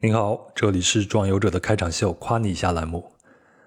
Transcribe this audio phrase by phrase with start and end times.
[0.00, 3.12] 您好，这里是壮游者的开场秀，夸你一下栏目。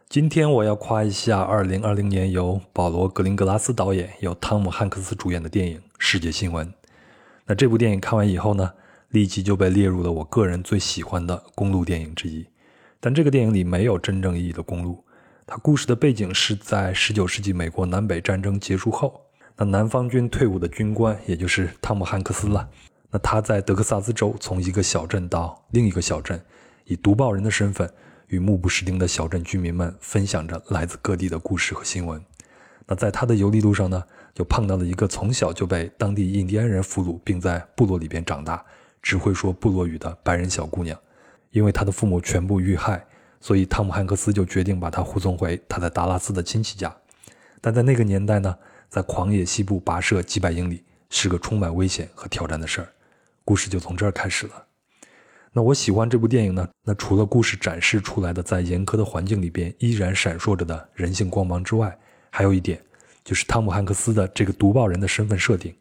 [0.10, 6.68] 今天我要夸一下2020年由保罗·格林格拉斯导演、由汤姆·汉克斯主演的电影《世界新闻》。
[7.46, 8.74] 那这部电影看完以后呢，
[9.10, 12.46] 立即就被列入了我个人最喜欢的公路电影之一。
[13.00, 15.06] 但这个电影里没有真正意义的公路，
[15.46, 19.22] 它故事的背景是在19世纪美国南北战争结束后，
[19.56, 22.70] 那南方军退伍的军官，也就是汤姆·汉克斯了。
[23.14, 26.44] 那他在德克萨斯州从一个小镇到另一个小镇，
[26.86, 27.88] 以读报人的身份
[28.26, 32.20] 与目不识丁的小镇居民们分享着来自各地的故事和新闻。
[32.88, 34.04] 那在他的游历路上呢，
[34.34, 38.66] 就碰到了一个从小就被当地印第安人俘虏，并在部落里边长大，
[39.00, 41.00] 只会说部落语的白人小姑娘。
[41.52, 43.06] 因为他的父母全部遇害，
[43.40, 46.92] 所以汤姆汉克斯就决定把她护送回他在达拉斯的亲戚家。
[47.62, 48.58] 但在那个年代呢，
[48.90, 52.88] 在狂野西部跋涉几百英里是个充满危险和挑战的事儿。
[53.46, 54.66] 故事就从这儿开始了。
[55.52, 56.68] 那我喜欢这部电影呢？
[56.84, 61.96] 那除了故事展示出来的在严苛的环境里边依然闪烁着的人性光芒之外，
[62.32, 62.82] 还有一点
[63.24, 65.72] 就是汤姆汉克斯的这个读报人的身份设定。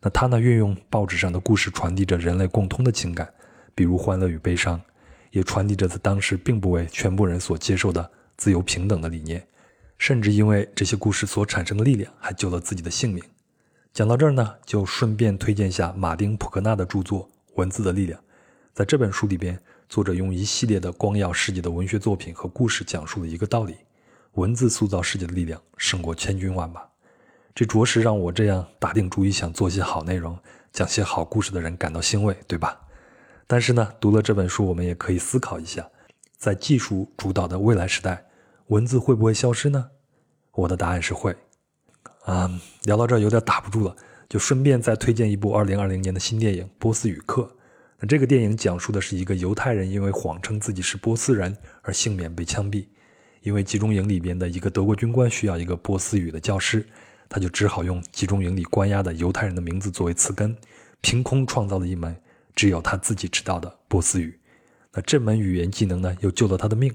[0.00, 3.32] 那他呢，运用报纸上的故事传递着人类共通的情感，
[3.74, 4.80] 比如欢乐与悲伤，
[5.30, 9.46] 也传递着他当时并不为全部人所接受的自由平等的理念，
[9.98, 13.22] 甚至因为这些故事所产生的力量，还救了自己的性命。
[13.92, 17.22] 讲到这儿呢，就顺便推荐下马丁·普克纳的著作
[17.56, 18.18] 《文字的力量》。
[18.72, 23.74] 在这本书里边，作者用一系列的光耀世界的文学作品和故事，讲述了一个道理：
[24.34, 26.80] 文字塑造世界的力量胜过千军万马。
[27.52, 30.38] 这着实让我这样打定主意想做些好内容、
[30.72, 32.80] 讲些好故事的人感到欣慰，对吧？
[33.48, 35.90] 但是呢，读了这本书，我们也可以思考一下，
[36.38, 38.24] 在技术主导的未来时代，
[38.68, 39.90] 文字会不会消失呢？
[40.52, 41.36] 我的答案是会。
[42.24, 43.96] 啊，聊到这儿有点打不住了，
[44.28, 47.42] 就顺便再推荐一部2020年的新电影《波斯语课》。
[47.98, 52.86] 那这个电影讲述的是一个犹太人因为谎称自己是波斯人而幸免被枪毙。
[53.42, 56.86] 因为集中营里边的一个德国军官需要一个波斯语的教师，
[57.26, 60.54] 他就只好用集中营里关押的犹太人的名字作为词根，
[61.00, 62.14] 凭空创造了一门
[62.54, 64.38] 只有他自己知道的波斯语。
[64.92, 66.94] 那这门语言技能呢，又救了他的命。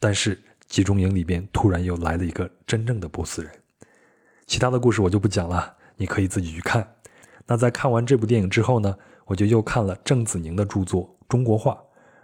[0.00, 3.52] 但是集中营里边突然又来了一个真正的波斯人。
[4.48, 6.94] 其他的故事我就不讲了，你可以自己去看。
[7.46, 11.72] 那在看完这部电影之后呢，我就又看了郑子宁的著作《中国话》。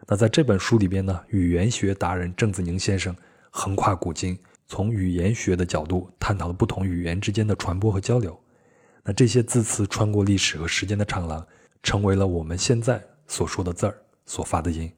[0.07, 3.15] 那在这本书里边呢，语言学达人郑子宁先生
[3.51, 8.35] 横跨古今，从语言学的角度探讨了不同语言之间的传播和交流。
[9.03, 11.47] 那这些字词穿过历史和时间的长廊，
[11.83, 14.91] 成为了我们现在所说的字儿所发的音。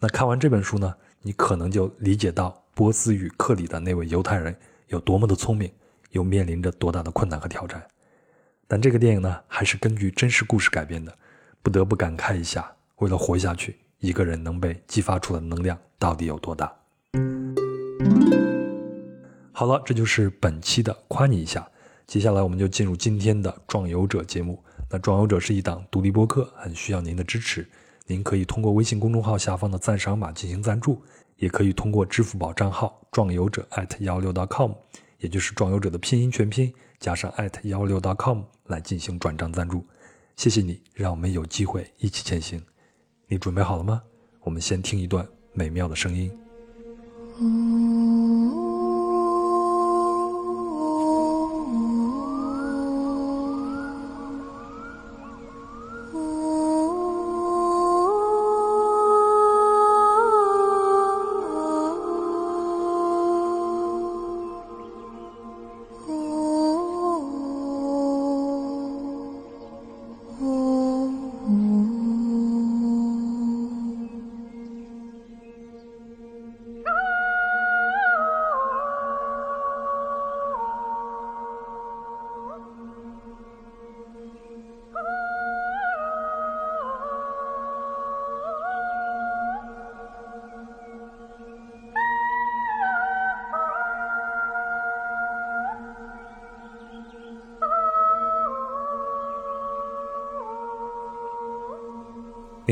[0.00, 4.56] 那看完这本书呢，你可能就理解到波斯语课里的那位犹太人
[4.88, 5.70] 有多么的聪明。
[6.12, 7.86] 又面临着多大的困难和挑战？
[8.66, 11.14] 但这个电影呢，还是根据真实故事改编的，
[11.62, 16.72] 不得不感慨一下：为了活下去，一个人能被激发出的能量到底有多大？
[19.52, 21.68] 好了，这就是本期的夸你一下。
[22.06, 24.62] 接下来我们就进入今天的壮游者节目。
[24.90, 27.66] 那壮游者是一档独立播客，很需要您的支持。
[28.06, 31.02] 您可以通过微信公众号下方的赞赏码进行赞助，
[31.36, 33.66] 也可以通过支付宝账号壮游者
[34.00, 34.72] 幺六 .com。
[35.22, 39.86] 也就是壮游者的拼音全拼加上艾特幺六 .com 来进行转账赞助，
[40.36, 42.60] 谢谢你，让我们有机会一起前行。
[43.28, 44.02] 你准备好了吗？
[44.40, 46.30] 我们先听一段美妙的声音。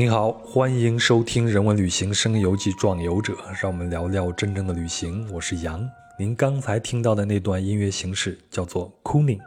[0.01, 5.31] 您好，欢迎收听《人文旅行声游记·壮游者》，让我们聊聊真正的旅行。
[5.31, 5.87] 我是杨。
[6.17, 9.39] 您刚才听到的那段音乐形式叫做 “cooning”，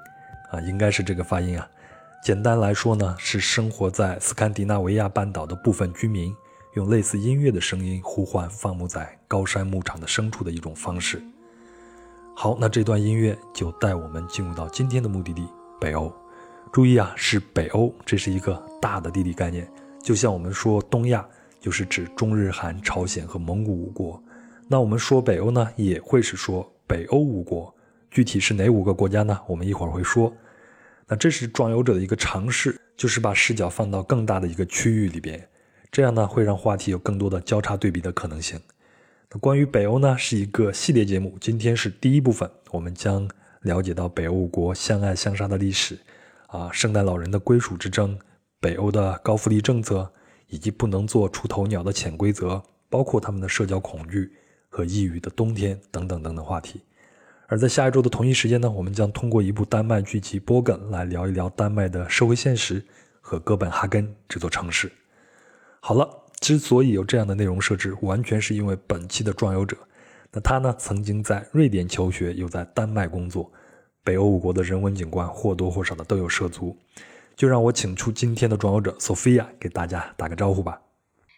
[0.52, 1.68] 啊，应该是这个发音啊。
[2.22, 6.32] 简单来说呢，是生活在斯堪的纳维亚半岛的部分居民
[6.74, 11.20] 用类似音乐的声音呼唤放牧在高山牧场的牲畜的一种方式。
[12.36, 15.48] 好，那这段音乐就带我们进入到今天的目的地——
[15.80, 16.14] 北欧。
[16.72, 19.68] 注意啊，是北欧，这是一个大的地理概念。
[20.04, 21.26] 就像我们说东亚，
[21.58, 24.22] 就是指中日韩朝鲜和蒙古五国。
[24.68, 27.74] 那我们说北欧呢，也会是说北欧五国。
[28.10, 29.40] 具体是哪五个国家呢？
[29.48, 30.30] 我们一会儿会说。
[31.08, 35.48] 那这是壮游者的一个尝试，就是把视角放到更大的一个区域里边，
[35.90, 38.60] 这样呢会让话题有更多的交叉对比的可能性。
[39.30, 43.26] 那关于北欧呢，是一个系列节目，今天是第一部分，我们将
[43.62, 45.98] 了解到北欧五国相爱相杀的历史，
[46.48, 48.18] 啊，圣诞老人的归属之争，
[48.64, 50.11] 北欧的高福利政策，
[50.49, 54.32] 以及不能做出头鸟的潜规则，包括他们的社交恐惧
[54.70, 56.81] 和抑郁的冬天等等等等话题。
[57.46, 62.82] 而在下一周的同一时间呢，我们将通过一部丹麦剧集《波根》来聊一聊丹麦的社会现实
[63.20, 64.90] 和哥本哈根这座城市。
[65.81, 66.08] 好了，
[66.40, 69.76] 之所以有这样的内容设置，完全是因为本期的壮游者，
[70.32, 73.52] 那他呢曾经在瑞典求学，又在丹麦工作，
[74.02, 76.75] 北欧五国的人文景观或多或少的都有涉足。
[77.36, 80.81] 就让我请出今天的壮游者 Sophia 给大家打个招呼吧。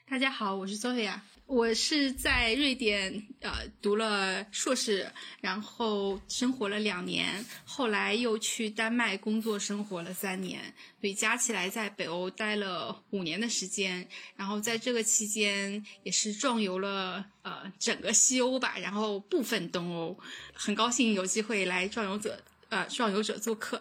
[0.09, 1.19] 大家好，我是 Sophia。
[1.47, 5.09] 我是在瑞典呃读了硕士，
[5.41, 10.61] 然后生活了两年，后来又去丹麦工作生活了三年，
[11.01, 14.07] 所以加起来在北欧待了五年的时间。
[14.35, 20.19] 然后在这个期间也是壮游了呃整个西欧吧，然后部分东欧。
[20.53, 23.81] 很高兴有机会来壮游者呃壮游者做客，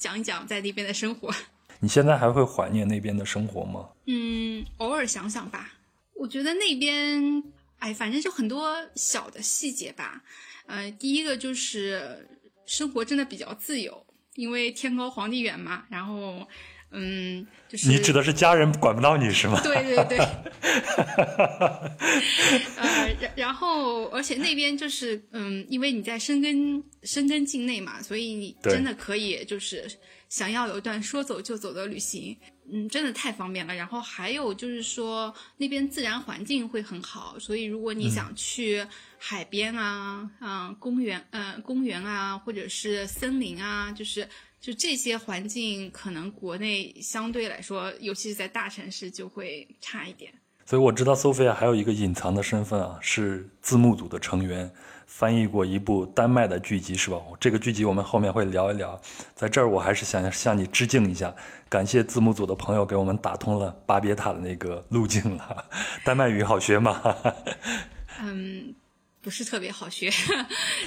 [0.00, 1.32] 讲一讲在那边的生活。
[1.78, 3.90] 你现在还会怀念那边的生活吗？
[4.06, 5.74] 嗯，偶尔想想吧。
[6.14, 7.42] 我觉得那边，
[7.78, 10.22] 哎，反正就很多小的细节吧。
[10.66, 12.28] 呃，第一个就是
[12.66, 15.84] 生活真的比较自由，因为天高皇帝远嘛。
[15.90, 16.46] 然后，
[16.92, 19.60] 嗯，就是你指的是家人管不到你是吗？
[19.62, 20.18] 对对对。
[22.76, 29.84] 呃，然然后，而且那边就是，嗯，因为你在深根深根境内嘛，所以你真的可以就是
[30.28, 32.36] 想要有一段说走就走的旅行。
[32.72, 33.74] 嗯，真的太方便了。
[33.74, 38.86] 然后还有就是说，那边自然环境会很好，所以如果你想去
[39.18, 44.28] 海边啊、嗯公园、嗯公园啊，或者是森林啊，就是
[44.60, 50.32] 就这些环境，可能国内相对来说，尤其是在大城市就会差一点。
[50.66, 54.70] 所以我知道 Sophia 还有一个隐藏的身份啊，是字幕组的成员。
[55.06, 57.18] 翻译过一部丹麦的剧集是吧？
[57.40, 58.98] 这个剧集我们后面会聊一聊。
[59.34, 61.34] 在这儿我还是想向你致敬一下，
[61.68, 65.64] 感谢字幕组的朋友给我们打通了巴别塔的那个路径了。
[66.04, 67.02] 丹麦语好学吗？
[68.22, 68.72] 嗯，
[69.22, 70.10] 不是特别好学。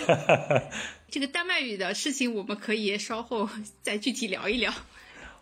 [1.09, 3.47] 这个丹麦语的事情我们可以稍后
[3.81, 4.73] 再具体聊一聊。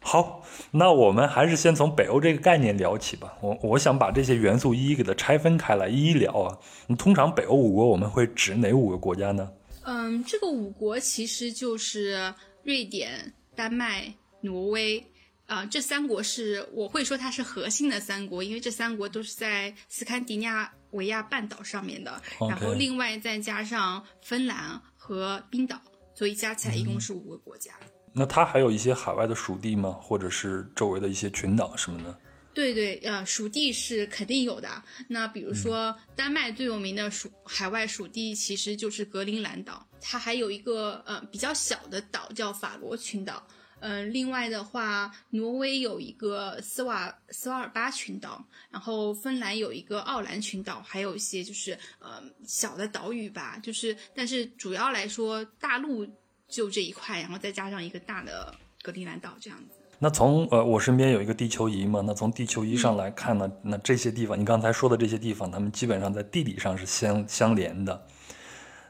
[0.03, 3.37] 好，那我们还是先从北欧这个概念聊起吧。
[3.39, 6.57] 我我想把这些元素一一给它拆分开来，一一聊啊。
[6.97, 9.51] 通常北欧五国我们会指哪五个国家呢？
[9.83, 12.33] 嗯，这个五国其实就是
[12.63, 14.11] 瑞典、丹麦、
[14.41, 15.03] 挪威
[15.45, 25.81] 啊，这三国是我会说它是核心的三国，因为这三国都是在斯堪的纳维亚半岛上面的，然后另外再加上芬兰和冰岛，
[26.13, 27.73] 所以加起来一共是五个国家。
[28.13, 29.91] 那它还有一些海外的属地吗？
[30.01, 32.19] 或者是周围的一些群岛什么的？
[32.53, 34.69] 对对，呃，属地是肯定有的。
[35.07, 43.41] 那比如说，丹麦最有名的属海外属地其实就是格陵兰岛，它还有一个呃比较小的岛叫法罗群岛。
[43.81, 53.59] 嗯，另外的话，挪威有一个斯瓦斯瓦尔巴群岛，然后芬兰有一个奥兰群岛，还有一些就是呃小的岛屿吧。
[53.61, 56.07] 就是，但是主要来说，大陆。
[56.51, 59.79] 就这一块，然后再加上一个大的格陵兰岛这样子。
[59.99, 68.05] 那从呃，我身边有一个地球仪嘛，那从地球仪上来看呢，那这些地方，你刚才说的这些地方，他们基本上在地理上是相相连的。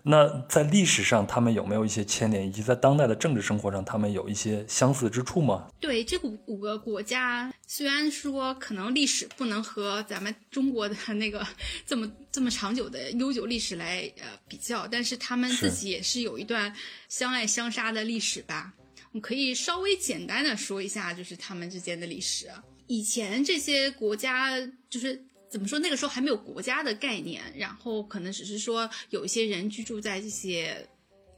[0.03, 5.67] 那在历史上，他们有没有一些牵连，以及在当代的政治生活上，他们有一些相似之处吗？
[5.79, 11.46] 对，这五五个国家，虽然说可能历史不能和咱们中国的那个
[11.86, 16.74] 这么这么长久的悠久历史来呃比较，但是他们自己也是有一段
[17.08, 18.74] 相爱相杀的历史吧。
[19.12, 22.50] 我们可以稍微简单的说一下，就是他们之间的历史。
[22.88, 25.24] 以前这些国家就是。
[25.51, 25.77] 怎么说？
[25.79, 30.88] 那个时候还没有国家的概念，然后可能只是说有一些人居住在这些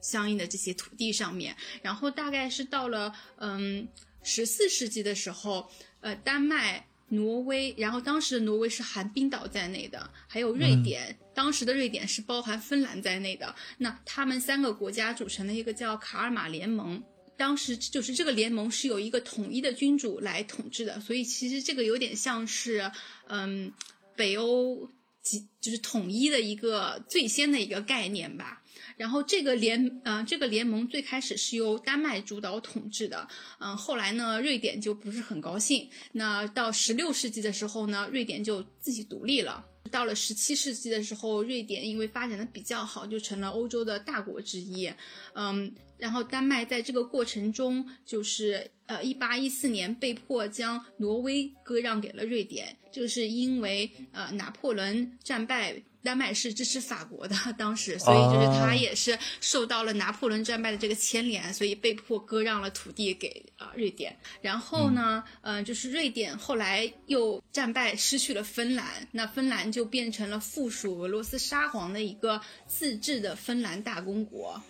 [0.02, 1.58] 相应的这些土地上面。
[1.82, 3.88] 然后大概是到了嗯
[4.22, 5.68] 十四世纪的时候，
[6.00, 13.56] 呃，丹麦、挪威，然后当时的挪威是含冰岛在内的，还有瑞典，当时的瑞典是包含芬兰在内的。
[13.80, 17.04] 那他们三个国家组成了一个叫卡尔马联盟。
[17.36, 22.92] 当时就是这个联盟是由一个统一的君主来统治的，所以其实这个有点像是
[23.28, 23.74] 嗯。
[24.16, 24.90] 北欧
[25.22, 28.62] 几就是统一的一个最先的一个概念吧。
[28.96, 33.28] 然后这个联呃这个联盟最开始是由丹麦主导统治的，
[33.60, 35.90] 嗯，后来呢，瑞典就不是很高兴。
[36.12, 39.66] 那到十六世纪的时候呢，瑞典就自己独立了。
[39.92, 44.92] 到了十七世纪的时候，瑞典因为发展的比较好，就成了欧洲的大国之一。
[45.34, 55.82] 嗯，然后丹麦在这个过程中，就是呃，一八一四年被迫将挪威割让给了瑞典，就是因为呃拿破仑战败。
[56.04, 64.16] 丹麦是支持法国的， 当时，所以就是他也是受到了拿破仑战败的这个牵连，所以被迫割让了土地给啊瑞典。
[64.42, 74.62] 然后呢，嗯，就是瑞典后来又战败，失去了芬兰，那芬兰就变成了附属俄罗斯沙皇的一个自治的芬兰大公国。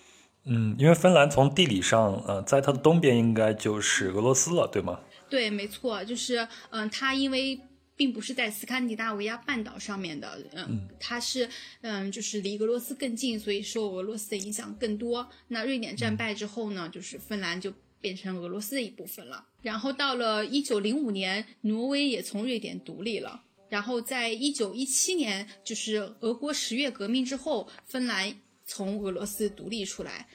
[0.45, 4.99] 嗯，因为芬兰从地理上，呃，在它的东边应该就是俄罗斯了，对吗？
[5.29, 7.59] 对，没错，就是嗯，它因为。
[7.95, 11.47] 并不是在斯堪的纳维亚半岛上面的，嗯，它是，
[11.81, 15.29] 嗯，就是离俄罗斯更近，所以受俄罗斯的影响更多。
[15.47, 19.45] 那瑞典战败之后呢，就是芬兰就变成俄罗斯的一部分了。
[19.61, 23.43] 然后到了一九零五年，挪威也从瑞典独立了。
[23.69, 28.35] 然后在一九一七年，就是俄国十月革命之后，芬兰
[28.65, 30.27] 从俄罗斯独立出来。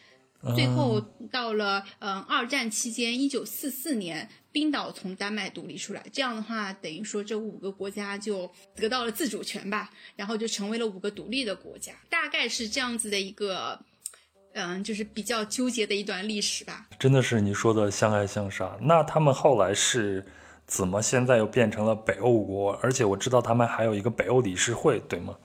[0.55, 4.29] 最后到了，嗯，二战期间，一九四四年。
[4.51, 13.79] 冰岛从丹麦独立出来，这样的话，等于说这五个国家就得到了自主权吧，然后就成为了五个独立的国家，大概是这样子的一个，
[14.55, 16.89] 嗯，就是比较纠结的一段历史吧。
[16.99, 18.77] 真的是你说的相爱相杀。
[18.81, 20.27] 那他们后来是
[20.67, 22.73] 怎么现在又变成了北欧国？
[22.83, 25.37] 而且我知道他们还有一个北欧理事会，对吗？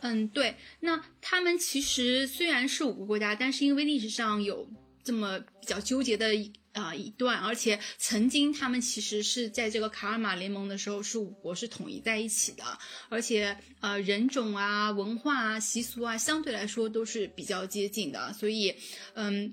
[0.00, 0.56] 嗯，对。
[0.80, 4.68] 那他们其实虽然是五个国家，但是因为历史上有
[5.02, 6.26] 这么比较纠结的。
[6.72, 12.62] 啊，一段，而且曾经他们其实是在这个卡尔马联盟的时候是五国是统一在一起的，
[13.08, 18.72] 而且呃人种啊、文化啊、习俗啊相对来说都是比较接近的，所以
[19.14, 19.52] 嗯，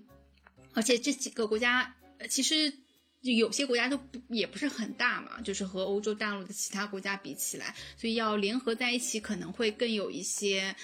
[0.73, 1.95] 而且这几个国家
[2.29, 2.71] 其实
[3.27, 10.75] 就有些国家都不也不是很大嘛，就是和欧洲大陆的其他国家比起来，所以要联合在一起可能会更有一些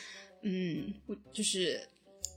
[0.41, 0.93] 嗯，
[1.31, 1.81] 就是。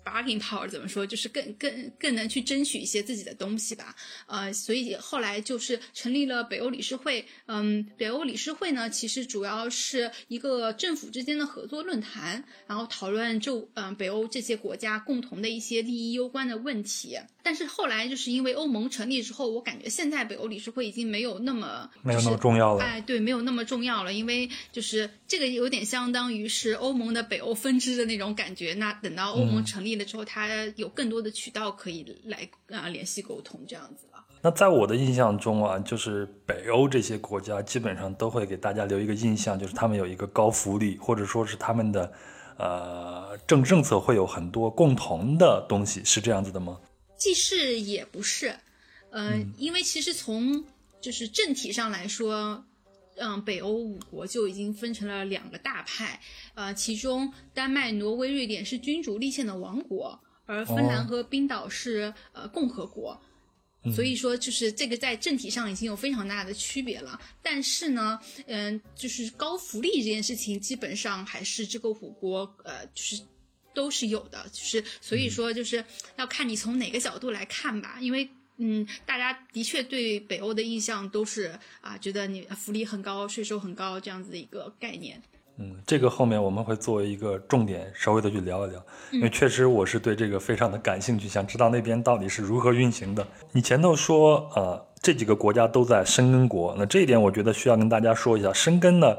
[0.07, 1.05] bargaining power 怎么说？
[1.05, 3.93] 就是更更更能去争取一些自己的东西吧。
[4.29, 7.27] 呃，所以后来就是成立了北欧理事会。
[7.47, 17.19] 嗯，北欧理事会呢，其实主要是一个政府之间的合作论坛，然后讨论就嗯北欧这些国家共同的一些利益攸关的问题。
[17.47, 22.83] 但是后来就是因为欧盟成立之后，我感觉现在北欧理事会已经没有那么没有那么重要了。
[22.83, 28.75] 哎，对，没有那么重要了，因为就是这个有点相当于是欧盟的北欧分支的那种感觉。
[28.75, 34.25] 那等到欧盟成立了之后，它有更多的渠道可以来啊联系沟通这样子了。
[34.43, 42.13] 那在我的印象中啊，就是北欧这些国家基本上都会给大家留一个印象，就是他们有一个高福利，或者说是他们的
[42.59, 46.77] 呃政政策会有很多共同的东西，是这样子的吗？
[47.17, 48.55] 既是也不是，
[49.11, 50.65] 嗯，因为其实从
[51.01, 52.65] 就是政体上来说，
[53.17, 56.21] 嗯，北欧五国就已经分成了两个大派，
[56.55, 63.19] 呃，其中丹麦、挪威、瑞典是君主立宪的王国，而芬兰和冰岛是呃共和国，
[63.95, 67.19] 所以说就是这个在政体上已经有非常大的区别了。
[67.43, 73.23] 但是呢，嗯，就是高福利这件事情，基本上还是这个五国呃就是。
[73.77, 75.85] 都是有的，就是所以说就是
[76.17, 81.53] 要看你从哪个角度来看吧，因为嗯，大家的确对北欧的印象都是
[81.83, 85.21] 啊，觉得你福利很高，税收很高这样子的一个概念。
[85.59, 93.27] 嗯，这个后面我们会作为一个重点稍微的去聊一聊，因为确实我是对这个非常的感兴趣，想知道那边到底是如何运行的。
[93.53, 99.15] 你前头说呃这几个国家都在申根国，那这一点我觉得需要跟大家说一下，申根呢。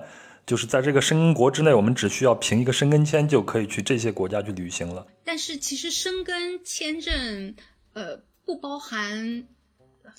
[0.48, 5.06] 就是在这个申根国之内，我们只需要凭一个申根签就可以去这些国家去旅行了。
[5.26, 7.54] 但是其实申根签证，
[7.92, 9.46] 呃，不包含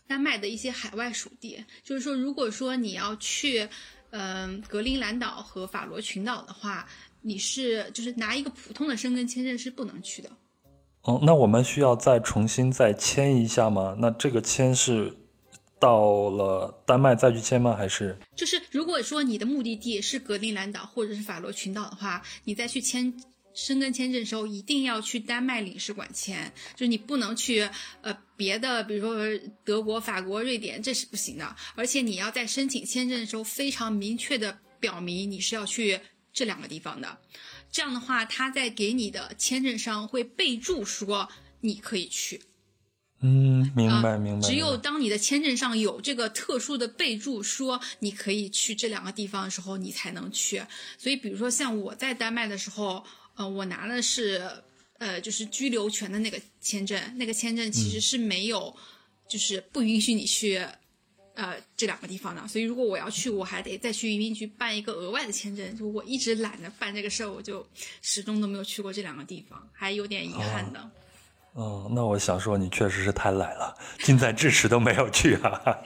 [0.06, 1.64] 丹麦的一些海外属地。
[1.82, 3.66] 就是说，如果说你要去，
[4.10, 6.86] 嗯，格陵兰岛和法罗群岛的话，
[7.22, 10.28] 你是就是拿一个普通的申根签证是不能去的。
[11.04, 13.96] 哦，那我们需要再重新再签一下吗？
[13.98, 15.10] 那这个签是？
[15.80, 17.74] 到了丹麦再去签吗？
[17.76, 23.12] 还是就是如果说你的目的地是格陵兰岛或者是法罗群岛的话，你再去签
[23.54, 27.68] 申根签证的时候，一定要去丹麦领事馆签，就是你不能去
[28.02, 31.56] 呃别的，比如说德国、法国、瑞典，这是不行的。
[31.74, 35.98] 而且你要在申请签证的时候非常明确的表明你是要去
[36.32, 37.18] 这两个地方的，
[37.72, 41.28] 这样的话他在给你的签证上会备注说
[41.60, 42.40] 你可以去。
[43.20, 44.46] 嗯，明白明白。
[44.46, 50.62] 只有当你的签证上有这个特殊的备注，说你可以去这两个地方的时候，你才能去。
[50.96, 54.48] 所以，比如说像我在丹麦的时候，呃，我拿的是
[54.98, 58.74] 呃，就是居留权的那个签证，那个签证其实是没有，
[59.28, 60.64] 就是不允许你去。
[61.34, 65.78] 呃，这两个地方的，所以如果我要去，我还得再去移民局办一个额外的签证。
[65.78, 67.64] 就我一直懒得办这个事儿，我就
[68.02, 70.80] 始终都没有去过这两个地方，还有点遗憾的。
[70.80, 70.90] 哦，
[71.90, 73.74] 那我想说，你确实是太懒了，
[74.04, 75.78] 近在咫尺都没有去啊。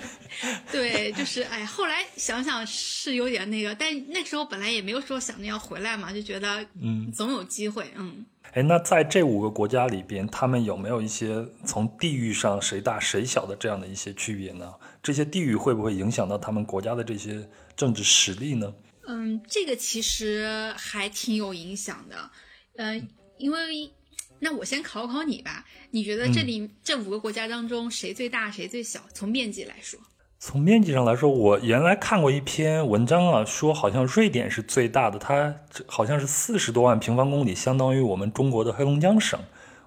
[0.70, 8.24] 对，就是哎，后来想想是有点那个，但那时候本来也没有说想着要回来嘛，就觉得嗯，总有机会，嗯。
[8.52, 14.72] 哎，那在这五个国家里边，他们有没有一些从地域上谁大谁小的这样的一些区别呢？
[15.02, 17.46] 这些地域会不会影响到他们国家的这些
[17.76, 18.72] 政治实力呢？
[19.08, 22.30] 嗯，这个其实还挺有影响的。
[22.76, 23.90] 嗯，因为
[24.40, 29.00] 那我先考考你吧，你觉得这里这五个国家当中谁最大谁最小？
[29.12, 29.98] 从面积来说。
[30.40, 35.52] 从面积上来说，我原来看过一篇文章啊，说好像瑞典是最大的，它
[35.86, 39.40] 好像是四十多万平方公里，相当于我们中国的黑龙江省。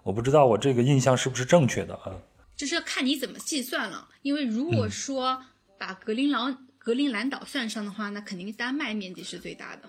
[0.04, 2.12] 我不知道我这个印象是不是正确的啊？
[2.58, 5.42] 这是看你怎么计算了，因为如果说
[5.80, 9.84] 把格陵兰格陵兰岛算上的话，那肯定丹麦面积是最大的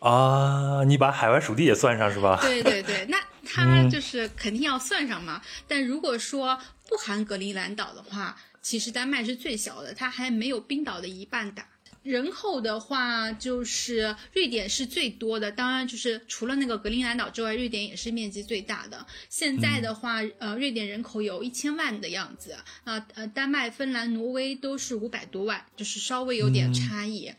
[0.00, 0.82] 啊。
[0.84, 2.38] 你把海外属地也算上是吧？
[2.42, 5.40] 对对对，那 它就是肯定要算上嘛。
[5.66, 11.66] 但如果说不含格陵兰岛的话，其实丹麦是最小的，它还没有冰岛的一半大。
[12.02, 19.04] 人口的话，就是瑞典是最多的，当然就是除了那个格陵兰岛之外，瑞典也是面积最大的。
[19.28, 27.26] 现在的话，呃，瑞典人口有一千万的样子，啊呃，丹麦、芬兰、挪威都是五百多万，就是稍微有点差异。
[27.26, 27.34] 嗯，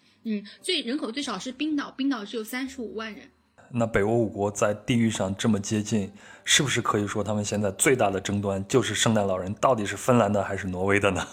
[0.62, 3.30] 最人口最少是冰岛，冰岛只有三十五万人。
[3.70, 6.10] 那北欧五国在地域上这么接近，
[6.46, 11.28] 是不是可以说他们现在最大的争端就是圣诞老人到底是芬兰的还是挪威的呢？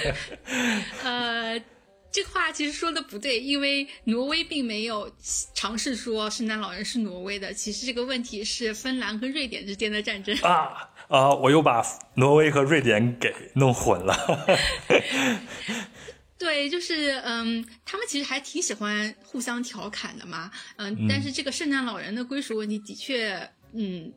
[1.04, 1.62] 呃，
[2.10, 5.10] 这话其实说的不对，因为挪威并没有
[5.52, 7.52] 尝试说圣诞老人是挪威的。
[7.52, 11.34] 其实这个问题是芬兰和瑞典之间的战争啊啊！
[11.34, 14.16] 我又把挪威和瑞典给弄混了。
[16.42, 24.12] 对，就是嗯，他们其实还挺喜欢互相调侃的嘛，嗯，但是这个圣诞老人的归属问题的确，嗯，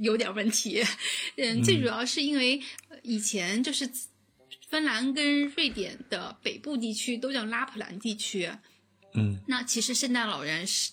[0.00, 0.82] 有点问题，
[1.36, 2.58] 嗯，最主要是因为
[3.02, 3.86] 以前就是
[4.70, 8.50] 芬兰跟瑞典的北部地区都叫拉普兰地区，
[9.12, 10.92] 嗯，那其实圣诞老人是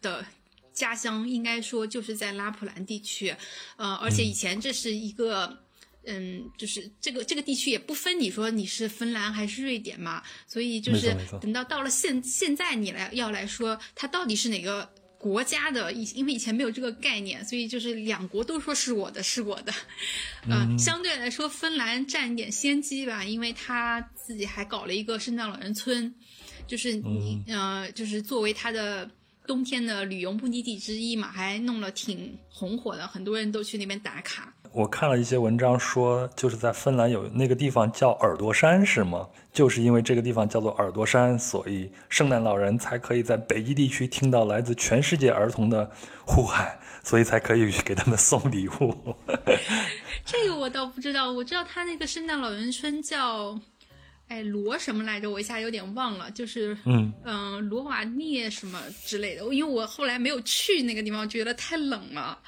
[0.00, 0.24] 的
[0.72, 3.36] 家乡应该说就是在拉普兰地区，
[3.76, 5.65] 呃，而且以前这是一个。
[6.06, 14.88] 嗯，就是这个这个地区也不分你说你是芬兰还是瑞典嘛，所以就是等到到了现现在你来要来说，它到底是哪个
[15.18, 15.92] 国家的？
[15.92, 19.72] 以因为以前没有这个概念，所以就是两国都说是我的，是我的。
[20.48, 26.14] 嗯，相对来说，芬兰占一点先机吧，因为他自己还搞了一个圣诞老人村，
[26.68, 29.10] 就是你呃，就是作为他的
[29.44, 34.54] 冬天的旅游目的地之一嘛，还弄了挺红火的，很多人都去那边打卡。
[34.76, 39.26] 我看了一些文章说，就是在芬兰有那个地方叫耳朵山，是吗？
[39.50, 45.90] 就是因为这个地方叫做耳朵山，所以圣诞老人才可以在北极地区听到来自全世界儿童的
[46.26, 48.94] 呼喊，所以才可以 给他们送礼物。
[50.26, 53.58] 这个我倒不知道，我知道他那个圣诞老人村叫。
[54.28, 55.30] 哎，罗什么来着？
[55.30, 59.42] 我一下有点忘了，就是嗯嗯，罗瓦涅什么之类的。
[59.54, 62.38] 因为我后来没有去那个地方，觉得太冷了。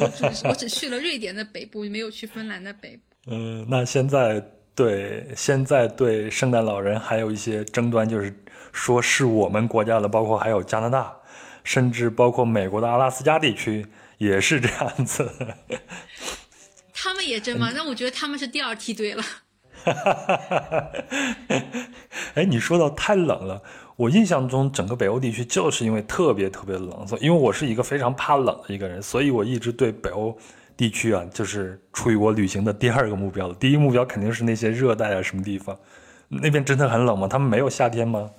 [0.00, 3.02] 我只我只去了瑞典的北部，没有去芬兰的北部。
[3.26, 8.34] 嗯，那现在对现在对圣诞老人还有一些争端，就是
[8.72, 11.14] 说是我们国家的，包括还有加拿大，
[11.62, 13.86] 甚至包括美国的阿拉斯加地区
[14.18, 15.30] 也是这样子。
[16.92, 17.70] 他们也争吗？
[17.74, 19.22] 那我觉得他们是第二梯队了。
[19.92, 20.90] 哈哈哈哈
[21.48, 21.58] 哈！
[22.34, 23.62] 哎，你说到太冷了，
[23.96, 30.36] 我印象中整个北欧地区就是因为特别特别冷，所以因为我是一个非常怕冷的一个人，所以我一直对北欧
[30.76, 33.54] 地区啊，就是处于我旅行的第二个目标了。
[33.54, 35.78] 第一目标肯定是那些热带啊什么地方，
[36.28, 37.26] 那边真的很冷吗？
[37.26, 38.30] 他们没有夏天吗？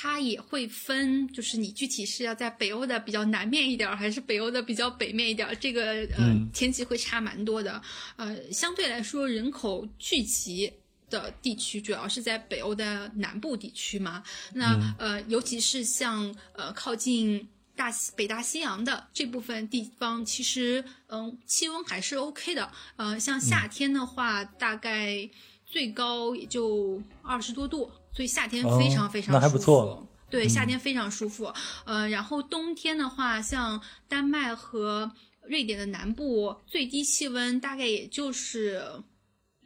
[0.00, 7.82] 它也会分，就是你具体是要在北欧的比较南面一点，还是北欧的比较北面一点，这个呃天气会差蛮多的。
[8.14, 10.72] 呃，相对来说，人口聚集。
[11.10, 25.28] 的地区主要是在北欧的南部地区嘛，那呃，尤其是像呃靠近大西北大西洋的这部分地方，其实嗯气温还是 OK 的，呃，像夏天的话，大概
[25.64, 31.52] 最高也就二十多度，所以夏天非常非常那还不错，对，夏天非常舒服，
[31.84, 35.10] 呃，然后冬天的话，像丹麦和
[35.46, 38.82] 瑞典的南部最低气温大概也就是。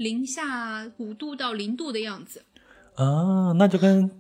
[0.03, 2.43] 零下五度到零度的样子，
[2.97, 4.11] 啊，那就跟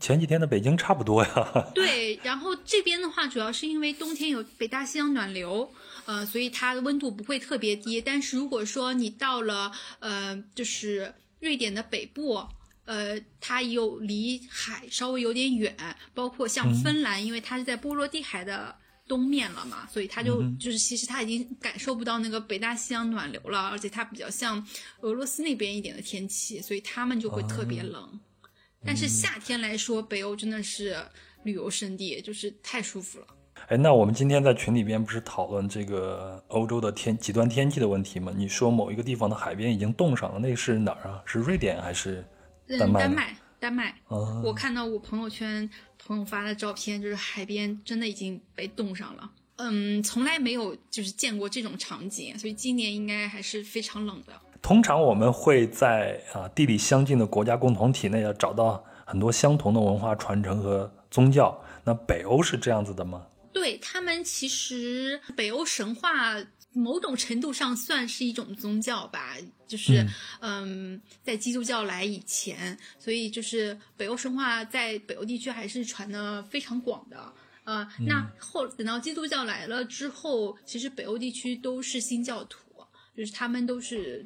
[0.00, 1.68] 前几天的北京差不多呀。
[1.74, 5.70] 对，然后这边的话，主要是因为冬天有北大西洋暖流，
[6.06, 8.00] 呃，所以它的温度不会特别低。
[8.00, 9.70] 但是如果说你到了
[10.00, 12.42] 呃，就是瑞典的北部，
[12.86, 15.76] 呃，它又离海稍微有点远，
[16.14, 18.74] 包括像芬兰，因为它是在波罗的海的。
[19.08, 24.66] 东面了嘛，所以他就就是其实他已经感受不到那个北大西洋暖流了，而且它比较像
[25.00, 28.18] 俄罗斯那边一点的天气，所以他们就会特别冷。
[28.84, 30.96] 但是夏天来说，北欧真的是
[31.44, 33.26] 旅游胜地，就是太舒服了。
[33.68, 38.32] 哎，那我们今天在群里边不是讨论这个欧洲的天极端天气的问题吗？
[38.36, 41.22] 你说某一个地方的海边已经冻上了，那是哪儿啊？
[41.24, 42.24] 是瑞典还是
[42.78, 43.00] 丹麦？
[43.00, 43.94] 丹麦，丹麦。
[44.44, 45.68] 我看到我朋友圈。
[46.06, 54.32] 朋友发的照片就是海边真的已经被冻上了，嗯，从来没有就是见过这种场景，所以今年应该还是非常冷的。
[54.62, 63.26] 通常我们会在啊地理相近的国家共同体内要找到很多相同的文化传承和宗教，那北欧是这样子的吗？
[63.52, 66.36] 对他们其实北欧神话。
[66.76, 69.34] 某种程度上算是一种宗教吧，
[69.66, 70.06] 就是
[70.40, 77.32] 嗯，在基督教来以前，所以就是北欧神话在北欧地区还是传的非常广的。
[77.64, 82.58] 呃，那后等到基督教来了之后，其实北欧地区都是新教徒，
[83.16, 84.24] 就是他们都是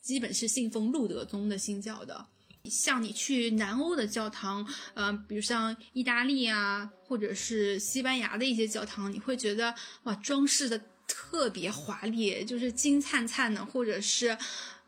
[0.00, 2.26] 基本是信奉路德宗的新教的。
[2.64, 10.80] 像你去南欧的教堂，呃，比如像意大利啊，或者是西班牙的一些教堂，你会觉得哇，装饰的。
[11.12, 14.38] 特别华丽，就是金灿灿的，或者是，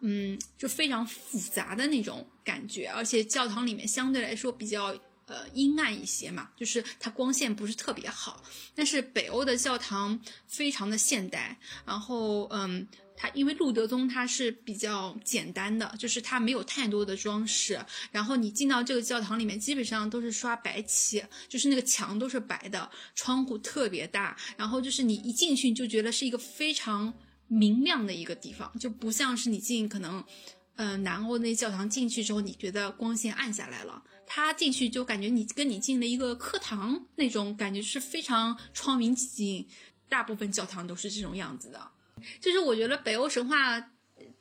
[0.00, 2.86] 嗯，就非常复杂的那种感觉。
[2.86, 8.42] 而且教堂里面相对来说比较呃阴暗一些嘛，就是它光线不是特别好。
[8.74, 12.86] 但是北欧的教堂非常的现代，然后嗯。
[13.22, 17.78] 它因为路德宗它是比较简单的，就是它没有太多的装饰。
[18.10, 24.36] 然后你进到这个教堂里面，基本上都是刷白漆，就是那个墙都是白的，窗户特别大。
[24.56, 27.14] 然后就是你一进去就觉得是一个非常
[27.46, 30.24] 明亮的一个地方，就不像是你进可能，
[30.74, 34.02] 呃，南欧那教堂进去之后，你觉得光线暗下来了。
[34.26, 39.68] 它进去就感觉你跟你进了一个课堂那种感觉是非常窗明几净。
[40.08, 41.88] 大部分教堂都是这种样子的。
[42.40, 43.80] 就是我觉得北欧神话，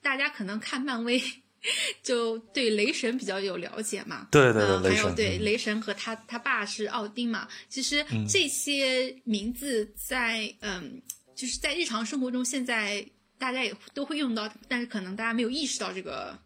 [0.02, 1.22] 大家可能看漫威，
[2.02, 4.28] 就对雷神比较有了解嘛。
[4.32, 7.48] 对对对，还有对雷神和他他爸是奥丁嘛。
[7.70, 11.02] 其实这些名字在嗯，
[11.36, 13.06] 就是在日常生活中，现在
[13.38, 16.38] 大家也都会用到，但是可能大家没有意识到这个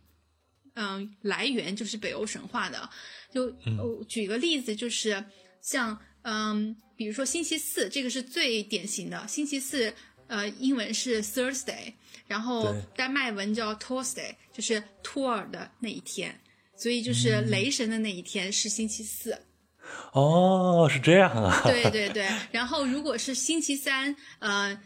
[0.73, 2.89] 嗯来源就是北欧神话的。
[3.31, 3.51] 就
[4.07, 5.23] 举个例子，就是
[5.61, 9.93] 像嗯，比如说星期四，这个是最典型的星期四。
[10.27, 11.93] 呃，英文是 Thursday，
[12.27, 16.39] 然后丹麦文叫 Tuesday，就是托尔的那一天，
[16.75, 19.37] 所以就是雷神的那一天是星期四。
[20.13, 21.61] 哦，是这样啊。
[21.63, 24.79] 对对对，然后如果是星期三，呃。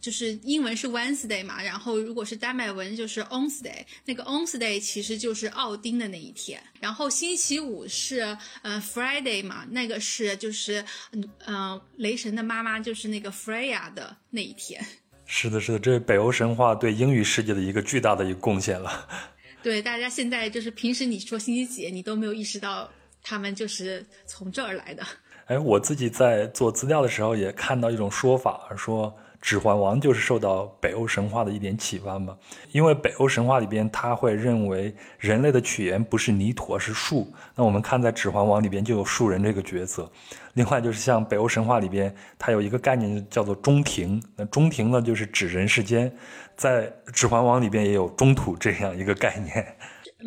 [0.00, 6.62] 就是英文是 Wednesday 嘛，然后如果是丹麦文就是 Onsday，那个 Onsday 其实就是奥丁的那一天。
[6.80, 14.84] 然后星期五是呃 Friday 嘛，那个是就是嗯嗯雷神的妈妈就是那个 Freya 的那一天。
[15.24, 19.08] 是的，是的，这是北欧神话对英语世界的一个巨大的一个贡献了。
[19.64, 22.88] 对，大家现在就是平时你说星期几，你都没有意识到
[23.24, 25.04] 他们就是从这儿来的。
[25.46, 29.08] 哎，我自己在做资料的时候也看到一种说法，说。
[29.46, 32.36] 《指环王》就是受到北欧神话的一点启发嘛，
[32.72, 37.32] 因为北欧神话里边他会认为人类的起源不是泥土，而是树。
[37.54, 40.10] 那我们看在《指环王》里边就有树人这个角色。
[40.54, 46.12] 另外就是像北欧神话里边，它有一个概念叫做中庭，那中庭呢就是指人世间，
[46.56, 49.64] 在《指环王》里边也有中土这样一个概念。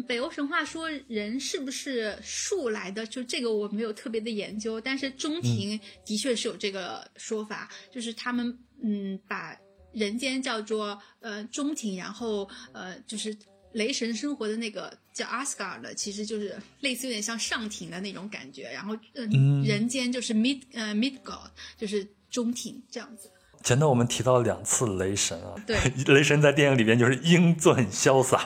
[0.03, 3.05] 北欧神话说人是不是树来的？
[3.05, 9.57] 就这个我没有特别的研究，但是中庭的确是有这个说法，就是他们嗯把
[9.91, 13.35] 人间叫做呃中庭，然后呃就是
[13.73, 23.29] 雷神生活的那个叫阿斯加的，其实就是类似有点像上庭的那种感觉，然后嗯人间就是 mid 呃 mid god 就是中庭这样子。
[23.61, 25.77] 前头我们提到了两次雷神啊，对，
[26.13, 28.39] 雷神在电影里边就是英俊潇洒。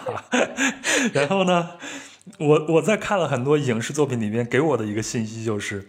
[1.13, 1.69] 然后呢，
[2.39, 5.87] 我我在看了很多影视作品里边，给我的一个信息就是，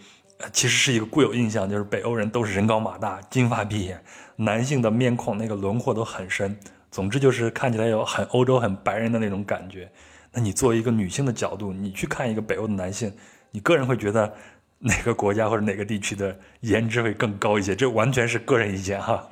[0.53, 4.03] 其实是一个固有印象，就是北欧人都是人高马大、金发碧眼，
[4.37, 6.57] 男性的面孔那个轮廓都很深，
[6.91, 9.91] 总之就是看起来有很欧洲、很白人的那种感觉。
[10.33, 13.13] 那你作为一个女性的角度，你去看一个北欧的男性，
[13.51, 14.33] 你个人会觉得？
[14.85, 17.75] 哪个国家或者哪个地区的颜值会更高一些？
[17.75, 19.29] 这完全是个人意见哈。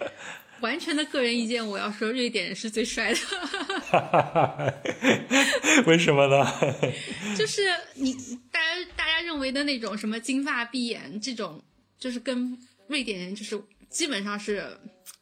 [0.60, 4.74] 完全的个人意见，我要说瑞典人是最帅的。
[5.86, 6.46] 为什么呢？
[7.36, 7.62] 就是
[7.94, 8.14] 你
[8.50, 11.60] 大家大家认为的那种什么金发碧眼这种，
[11.98, 13.60] 就是跟瑞典人就是
[13.90, 14.64] 基本上是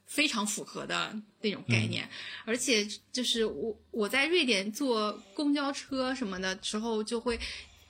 [0.06, 2.06] 非常符合的那种概念。
[2.44, 7.40] 而且就是我我在瑞典坐公交车什么的时候，就会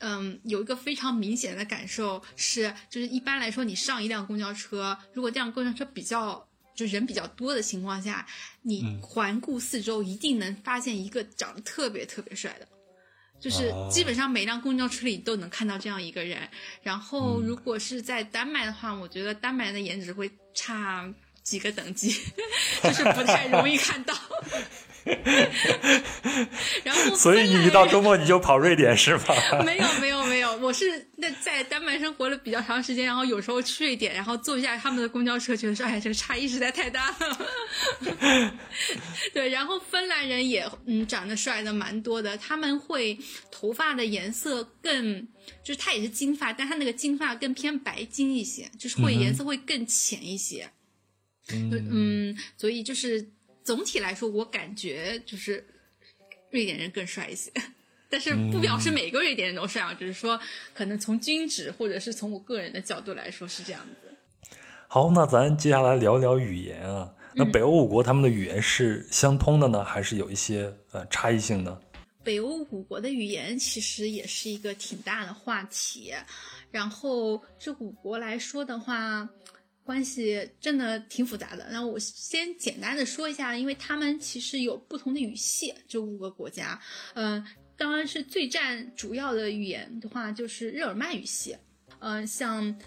[0.01, 6.47] 嗯有一个非常明显的感受是，就是一般来说你上一辆公交车，如果这辆公交车比较。
[6.73, 8.27] 就人比较多的情况下，
[8.63, 12.67] 你环顾四周，一定能发现一个长得特别特别帅的，
[13.39, 16.49] 就是基本上每辆公交车里都能看到这样一个人。
[16.83, 22.13] 然后，如果是在丹麦的话，我觉得丹麦人的颜值会差几个等级，
[22.83, 24.15] 就是不太容易看到。
[26.85, 29.25] 然后，所以你一到周末你就 跑瑞典是吗？
[29.65, 38.57] 没有没有没有，我是那在丹麦生活了比较长时间，然后有时候去瑞典，然后坐一下他们的公交车，觉得说，哎，这个差异实在太大了。
[39.33, 43.19] 对，然后芬兰人也嗯长得帅的蛮多的，他们会
[43.51, 45.27] 头发的颜色更，
[45.65, 50.71] 就是他也是金发，但他那个金发更偏白金一些，就是会颜色会更浅一些。
[51.51, 53.31] 嗯，所以就是。
[53.71, 55.65] 总体来说，我感觉就是
[56.51, 57.53] 瑞典人更帅一些，
[58.09, 60.41] 但是不表示每个瑞典人都帅啊，只是说
[60.75, 64.13] 可能从均值或者是从我个人的角度来说是这样子。
[64.89, 67.15] 好，那咱接下来聊聊语言啊。
[67.33, 71.81] 那北欧五国他们的语言是相通的呢，还是有一些呃差异性呢？
[72.25, 76.13] 北欧五国的语言其实也是一个挺大的话题。
[76.73, 79.29] 然后这五国来说的话。
[79.91, 81.67] 关系真的挺复杂的。
[81.73, 86.81] 那我先简单的说一下，因为他们其实有不同的语系，这五个国家。
[87.15, 87.45] 嗯，
[87.77, 91.57] 当然是最占主要的语言的话，就是日耳曼语系。
[91.99, 92.79] 嗯，像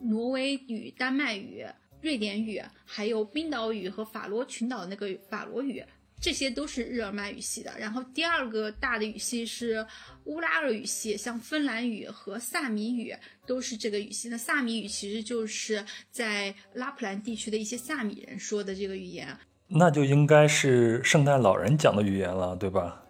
[0.00, 1.64] 挪威语、丹麦语、
[2.02, 5.84] 瑞典语，还有冰岛语和法罗群岛那个法罗语。
[6.20, 9.86] 这些都是日耳曼语系的，然后第二个大的语系是
[10.24, 13.14] 乌拉尔语系，像芬兰语和萨米语
[13.46, 14.28] 都是这个语系。
[14.28, 23.04] 那萨米语其实就是在拉普兰地区的一些萨米人说的这个语言，那就应该是圣诞老人讲的语言了，对吧？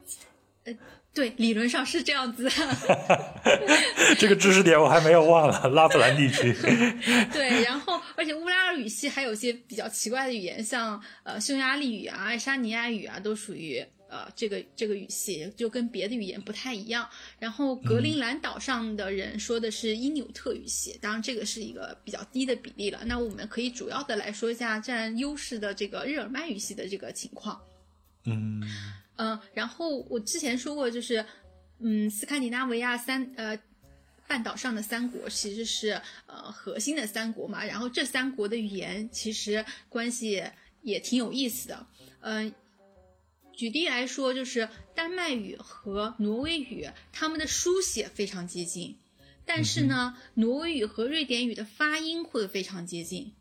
[1.19, 2.49] 对，理论上是这样子。
[4.21, 6.53] 这个知识点我还没有忘了，拉普兰地区。
[7.33, 17.09] 对，然后而且乌拉尔语系还有些比较奇怪的语言，像呃匈牙利语啊、爱沙尼亚语啊，都属于呃这个这个语系，就跟别的语言不太一样。
[17.41, 23.01] 然后格陵兰岛上的人说的是因纽特语系，当然这个是一个比较低的比例了。
[23.07, 27.61] 那我们可以主要的来说一下占优势的这个日耳曼语系的这个情况。
[28.25, 28.63] 嗯。
[29.19, 31.27] 嗯，然后我之前说过，就是，
[31.81, 33.59] 嗯，斯堪的纳维亚三呃
[34.29, 40.45] 半岛上的三国其实是呃核心的三国嘛，然后这三国的语言其实关系
[40.83, 41.87] 也挺有意思的。
[42.21, 42.55] 嗯，
[43.53, 48.97] 举例来说，就是丹麦语和挪威语，他们的书写非常接近，
[49.45, 53.33] 但是呢，挪威语和瑞典语的发音会非常接近，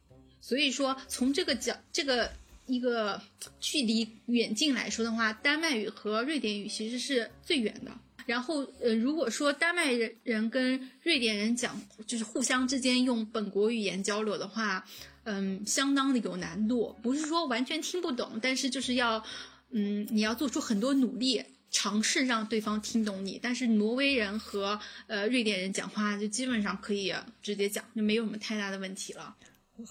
[0.41, 2.31] 所以说从这个角这个。
[2.67, 3.19] 一个
[3.59, 7.91] 距离远近来说的话，丹麦语和瑞典语其实是最远的。
[8.25, 14.85] 然后，呃，如果说丹麦人人跟瑞典人讲，就是互相之间用本国语言交流的话，
[15.23, 16.93] 嗯，相当的有难度。
[17.01, 19.23] 不是说完全听不懂，但是就是要，
[19.71, 23.39] 嗯，你要做出很多努力，尝试让对方听懂你。
[23.41, 24.77] 但是挪威人和
[25.07, 29.33] 呃瑞典人讲话就基本上可以直接讲，就没有什么太大的问题了。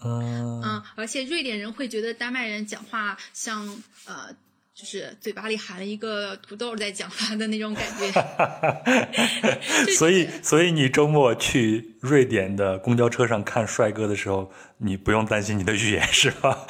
[0.05, 3.66] 嗯嗯，而且瑞典人会觉得丹麦人讲话像
[4.07, 4.29] 呃，
[4.75, 8.11] 就是嘴巴里含了一个土豆在讲话的那种感觉。
[9.96, 16.66] 所以，所以你周末去瑞典的公交车上看帅哥的时候，你不用担心你的语言是吧？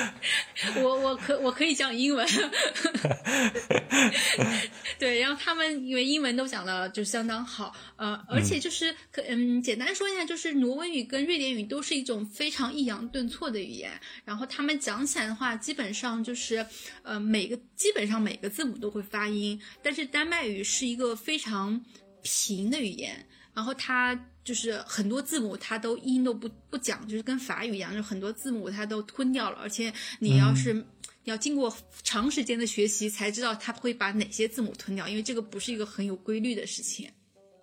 [0.76, 2.26] 我我可我可以讲英文。
[4.98, 13.90] 对，然后他们因为英文都讲的就相当好，呃，而且就是可嗯，简单说一下，就是挪威语跟瑞典语都是一种非常抑扬顿挫的语言，
[14.24, 16.64] 然后他们讲起来的话，基本上就是
[17.02, 21.82] 呃每个基本上每个字母都会发音，但是丹麦语是一个非常
[22.22, 24.14] 平的语言，然后它
[24.50, 30.84] 就是很多字母它都音都不不讲，就是跟法语一样，就很多字母它都吞掉了，而且你要是。
[31.24, 37.08] 要经过长时间的学习才知道他会把哪些字母吞掉，因为这个不是一个很有规律的事情。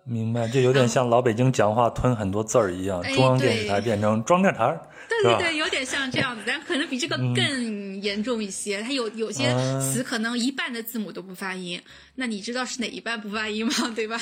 [0.04, 4.80] 明白，就有点像老北京讲话吞很多字儿一样，中央电视台变成中央电视台。
[5.08, 8.82] 对对对，有点像这样子，但可能比这个更严重一些。
[8.82, 9.48] 它有有些
[9.80, 11.80] 词可能一半的字母都不发音，
[12.16, 13.72] 那你知道是哪一半不发音吗？
[13.96, 14.20] 对吧？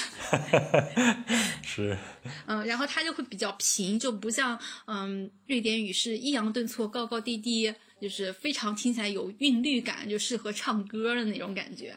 [1.62, 1.96] 是。
[2.46, 11.94] 嗯，然后它就会比较平，就不像嗯瑞典语是抑扬顿挫、高高低低，就是非常听起来有韵律感，就适合唱歌的那种感觉。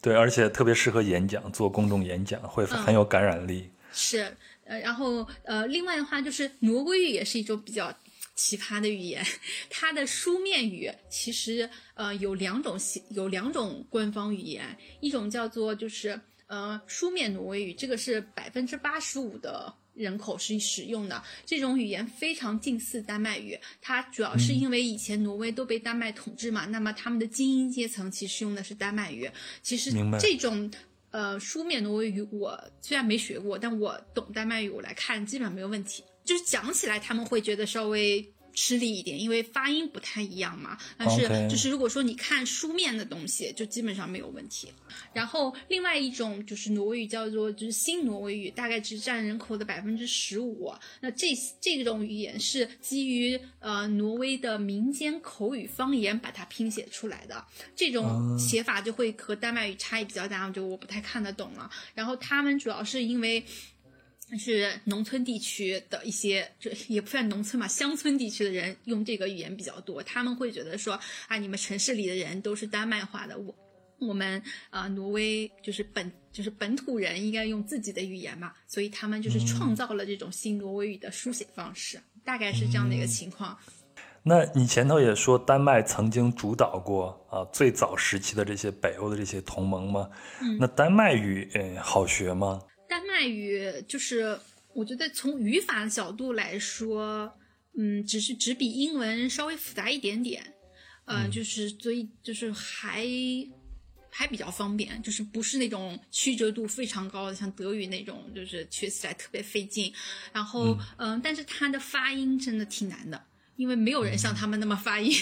[0.00, 3.70] 对，而且特别适合演讲，做公众演讲会很有感染力。
[3.92, 7.92] 是，呃，然后呃，另外的话就是挪威语也是一种比较。
[8.34, 9.24] 奇葩的语言，
[9.68, 12.78] 它的书面语其实呃有两种，
[13.10, 29.30] 有两种官方语言，一种叫做就是呃书面挪威语，这个是百分之八十五的人口是使用的，这种语言非常近似丹麦语，它主要是因为以前挪威都被丹麦统治嘛，那么他们的精英阶层其实用的是丹麦语，
[29.62, 30.70] 其实这种
[31.10, 36.02] 呃书面挪威语我虽然没学过，但我懂丹麦语，我来看基本上没有问题。
[36.24, 40.76] 就是讲起来他们会觉得稍微吃力一点，因为发音不太一样嘛。
[40.98, 44.70] 但是就是如果说你看书面的东西，就基本上没有问题。
[45.14, 50.70] 然后另外一种就是挪威语，叫做就是新挪威语，大概只占人口的百分之十五。
[51.00, 51.28] 那这
[51.62, 57.42] 这种语言是基于呃挪威的民间口语方言把它拼写出来的，
[57.74, 61.70] 这种写法就会和丹麦语差异比较大，就我不太看得懂了。
[61.94, 63.42] 然后他们主要是因为。
[64.38, 70.02] 是农村地区的一些，这也不算农村嘛，乡村地区的人用这个语言比较多。
[70.02, 73.54] 他们会觉得说，啊，你们城市里的人都是丹麦话的，我
[73.98, 83.56] 我们啊，挪威就是本就是本土人应该用自己的语言嘛，所以他们就是创造了这种新挪威语的书写方式，大概是这样的一个情况。
[84.24, 90.08] 那你前头也说，丹麦曾经主导过啊最早时期的这些北欧的这些同盟吗？
[90.60, 92.60] 那丹麦语嗯好学吗？
[92.92, 94.38] 丹麦语就是，
[94.74, 97.32] 我觉得从语法的角度来说，
[97.78, 100.42] 嗯，只是只比英文稍微复杂一点点，
[101.06, 103.06] 呃，就是所以就是还
[104.10, 109.90] 还比较方便，就是不是那种曲折度非常高的，像德语那种，就是学起来特别费劲。
[110.30, 113.24] 然后，嗯，但是它的发音真的挺难的，
[113.56, 115.16] 因为没有人像他们那么发音。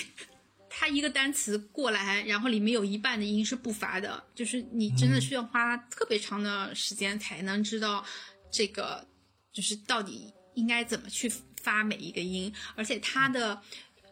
[0.73, 8.05] 它一个单词过来，然后里面有一半的音是不发的，就是你真的需要花特别长的时间才能知道
[8.53, 9.05] 这个，
[9.53, 11.29] 就是到底应该怎么去
[11.61, 12.55] 发每一个音。
[12.77, 13.61] 而且它的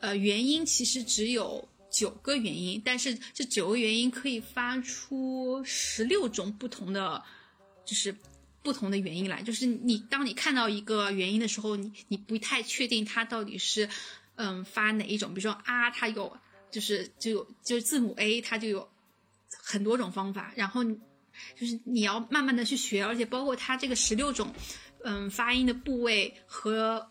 [0.01, 7.23] 呃元音其实只有九个元音，但是这九个元音可以发出十六种不同的，
[7.87, 8.12] 就是
[8.64, 9.40] 不同的元音来。
[9.42, 13.88] 就是你当你看到一个元音的时候，你你不太确定它到底是
[14.35, 15.33] 嗯发哪一种。
[15.33, 16.37] 比如说啊，它有。
[16.70, 18.88] 就是就有就是字母 A，它就有
[19.50, 24.52] 很多种方法，然后就是你要慢慢的去学，而且包括它这个十六种，
[25.04, 27.11] 嗯，发音的部位和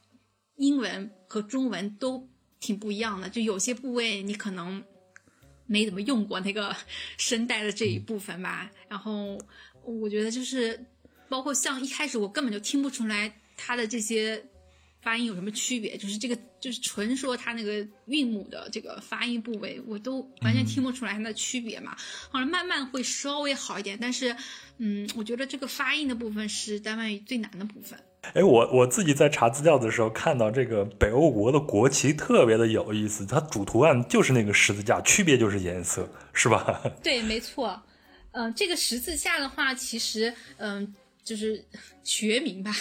[0.56, 2.28] 英文和中文都
[2.60, 4.84] 挺不一样的，就有些部位你可能
[5.66, 6.76] 没怎么用过那个
[7.18, 9.38] 声带的这一部分吧，然后
[9.84, 10.86] 我觉得就是
[11.30, 14.46] 包括像一开始我根本就听不出来它的这些。
[15.08, 15.96] 发音有什么区别？
[15.96, 21.96] 就是这个，就是纯说它那个韵母的这个发音部位，我都完全听不出来它的区别嘛。
[22.30, 24.36] 后来慢慢会稍微好一点，但是，
[24.80, 27.98] 嗯，我觉得这个发音的部分是丹麦语最难的部分。
[28.34, 36.82] 哎，我我自己在查资料的时候看到这个北欧国的国旗特别的有意思，它主图案就是那个十字架，区别就是颜色，是吧？
[37.02, 37.82] 对，没错。
[38.32, 40.94] 嗯，这个十字架的话，其实，嗯。
[41.28, 41.62] 就是
[42.04, 42.74] 学名吧，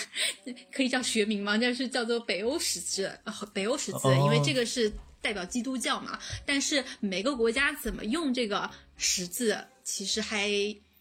[0.71, 1.59] 可以叫学名吗？
[1.59, 3.11] 但是叫做北欧十字，
[3.53, 6.19] 北欧十字，因为这个是代表基督教嘛。
[6.47, 10.49] 但是每个国家怎么用这个十字，其实还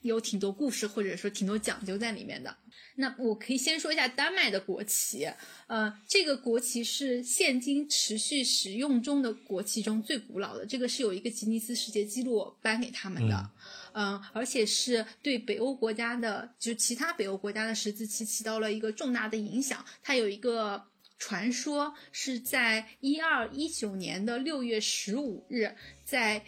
[0.02, 2.58] 有挺多故事，或者说挺多讲究在里面的。
[2.98, 5.30] 那我可以先说一下丹麦的国旗，
[5.68, 13.36] 呃，这个国旗是现今持续使用中的国旗中最古老的，这个是有一个吉尼斯世界纪录颁给他们的。
[13.36, 13.50] 嗯，
[13.98, 19.84] 嗯而且是对北欧国家的，就其他北欧国家的十字旗起到了一个重大的影响。
[20.04, 20.86] 它有一个
[21.18, 26.44] 传说，是在一二一九年的六月十五日，在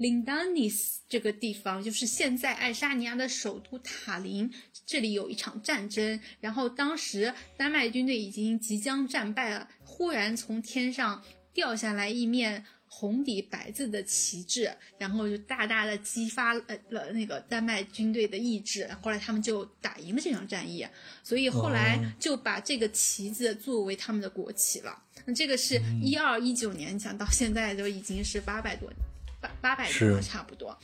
[0.00, 4.52] Lindanis 这个地方，就是现在爱沙尼亚的首都塔林，
[4.84, 6.20] 这里有一场战争。
[6.40, 12.64] 然后当时丹麦军队已经即将战败了，忽然从天上掉下来一面。
[12.94, 20.86] 红底白字的旗帜，然后就大大的激发了了那个丹麦军队的意志，后来他们就打赢了这场战役，
[21.24, 25.02] 所以后来就把这个旗子作为他们的国旗了。
[25.24, 28.92] 那这个是一二一九年，讲到现在都已经是八百多
[29.40, 30.78] 八八百多差不多。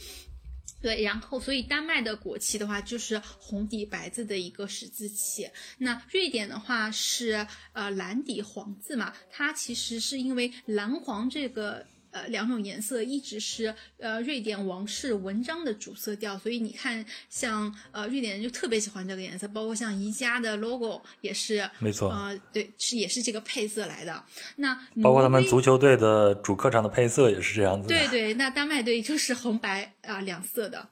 [0.80, 5.48] 对，然后所以丹麦的国旗的话就是红底白字的一个十字旗。
[5.76, 11.86] 那瑞典的话是呃蓝底黄字嘛，它其实是因为蓝黄这个。
[12.10, 24.24] 呃，两种颜色一直是呃瑞典王室文章的主色调，所以你看，像呃瑞典人就特别喜欢这个颜色，包括像宜家的 logo 也是，没错，啊对，是也是这个配色来的。
[24.56, 27.88] 那包括他们足球队的主客场的配色也是这样子。
[27.88, 30.88] 对对，那丹麦队就是红白啊两色的。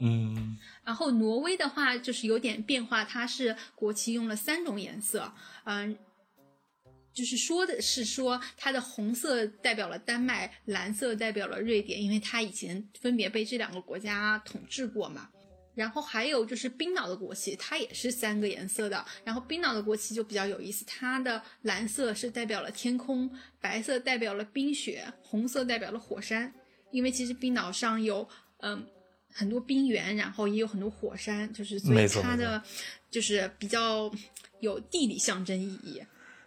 [0.00, 0.56] 嗯。
[0.82, 5.32] 然后挪威的话就是有点变化，它是国旗用了三种颜色，
[5.64, 5.96] 嗯。
[7.14, 15.28] 就是说的是说，它的红色代表了丹麦，蓝色代表了瑞典，因为它以前分别被这两个国家统治过嘛。
[15.74, 19.04] 然后还有就是冰岛的国旗，它也是三个颜色的。
[19.24, 23.28] 然后冰岛的国旗就比较有意思，它的蓝色是代表了天空，
[23.60, 26.52] 白色代表了冰雪，红色代表了火山。
[26.92, 28.86] 因为其实冰岛上有嗯
[29.32, 32.62] 很多冰原，然后也有很多火山，就是所以它的
[33.10, 34.08] 就是比较
[34.60, 36.00] 有地理象征意义。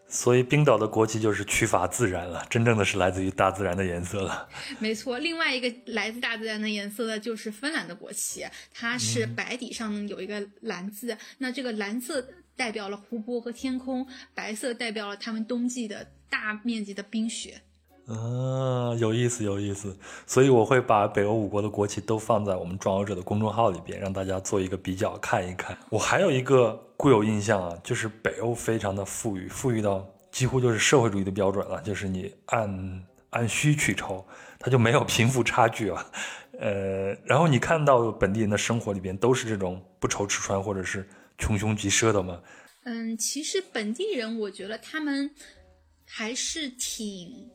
[0.09, 4.47] 所以冰岛的国旗就是取法自然了，真正的是来自于大自然的颜色了。
[4.79, 17.61] 没错，另外一个来自大自然的颜色的就是芬兰的国旗，它是白底上有一个蓝字，那这个蓝色代表了湖泊和天空，白色代表了他们冬季的大面积的冰雪。
[18.07, 19.93] 啊，有意思，有意思。
[20.25, 25.77] 所以我会把北欧五国的国旗都放在我们壮游者的公众号里边，让大家做一个比较，看一看。
[25.89, 34.25] 我还有一个固有印象啊，就是北欧非常的富裕，富裕到几乎就是社会主义的标准了，就是你按按需去抽，
[34.57, 36.09] 它就没有贫富差距啊。
[36.59, 41.05] 呃，然后你看到本地人的生活里边都是这种不愁吃穿或者是
[41.37, 42.39] 穷凶极奢的吗？
[42.85, 45.29] 嗯，其实本地人我觉得他们
[46.05, 47.49] 还是挺。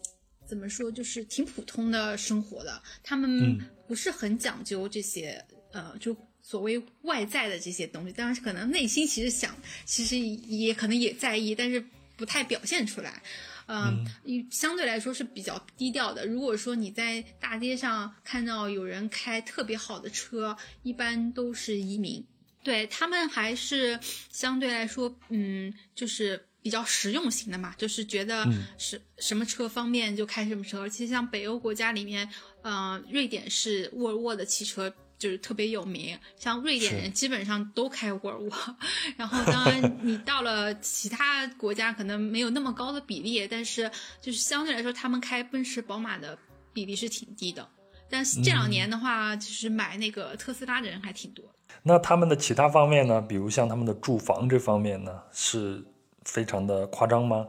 [0.52, 5.42] 怎么说，就是挺普通的生活的，他们不是很讲究这些，
[5.72, 8.12] 呃，就所谓外在的这些东西。
[8.12, 11.82] 当然，可能内心其实想，其实也可能也在意，但是
[12.18, 13.22] 不太表现出来。
[13.66, 14.04] 嗯，
[14.50, 16.26] 相对来说是比较低调的。
[16.26, 22.22] 如果说你在大街上看到有人开特别好的车，一般都是移民。
[22.62, 23.98] 对他们还是
[24.30, 26.44] 相对来说，嗯，就是。
[26.62, 28.46] 比较实用型的嘛，就是觉得
[28.78, 30.88] 是什么车方便就开什么车。
[30.88, 32.28] 其实像北欧国家里面，
[32.62, 34.88] 嗯，瑞典是沃尔沃的汽车
[35.18, 38.50] 就是特别有名，像瑞典人基本上都开沃尔沃。
[39.18, 43.90] 然后当然你到了其他国家可能没有那么高的比例，但是
[44.20, 46.38] 就是相对来说他们开奔驰、宝马的
[46.72, 47.68] 比例是挺低的。
[48.08, 51.44] 但是这两年的话，就是买那个特斯拉的人还挺多。
[51.82, 53.20] 那他们的其他方面呢？
[53.20, 55.84] 比如像他们的住房这方面呢，是。
[56.24, 57.48] 非常的夸张吗？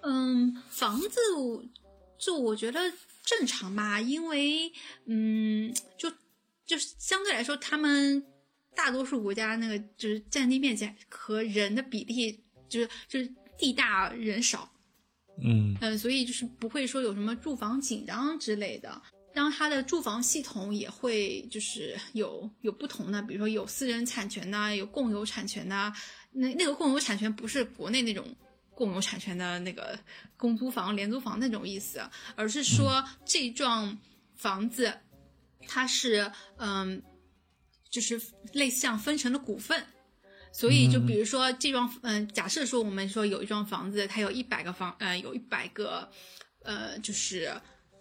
[0.00, 1.18] 嗯，房子
[2.16, 2.80] 就我觉得
[3.24, 4.72] 正常吧，因为
[5.06, 6.10] 嗯，就
[6.64, 8.24] 就是相对来说，他们
[8.74, 14.70] 大多数国家那个就是占地面积和人的比例，就是就是地大人少，
[15.42, 19.02] 嗯嗯，所以就是不会说有什么住房紧张之类的。
[19.34, 25.92] 当它的住房系统也会就是有有不同的，比如说有私人产权呐，有共有产权的。
[26.38, 28.24] 那那个共有产权不是国内那种
[28.74, 29.98] 共有产权的那个
[30.36, 32.00] 公租房、廉租房那种意思，
[32.36, 33.98] 而是说这幢
[34.36, 34.92] 房子
[35.66, 37.02] 它是嗯，
[37.90, 38.20] 就是
[38.52, 39.84] 类似像分成了股份，
[40.52, 46.08] 所以就比如说这幢嗯，假设说我们说有一幢房子，它有一百个房呃，有一百个
[46.62, 47.52] 呃，就是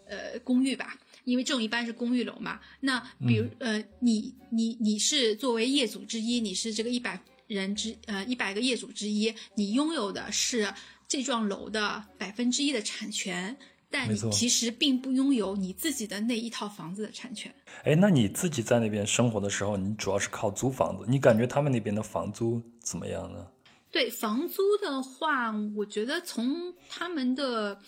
[0.05, 2.59] 呃公寓吧，因为这种一般是公寓楼嘛。
[2.81, 7.19] 那比如呃，你你你是作为业主之一，你是这个一百。
[7.47, 10.71] 人之呃一百个业主之一，你拥有的是
[11.07, 13.57] 这幢楼的百分之一的产权，
[13.89, 17.53] 但你其实并不拥有你自己的那一套房子的产权。
[17.83, 23.47] 哎，那你自己在那边生活的时候，你主要是靠租房子，你感觉他们那边的房租怎么样呢？
[23.89, 27.79] 对房租的话，我觉得从他们的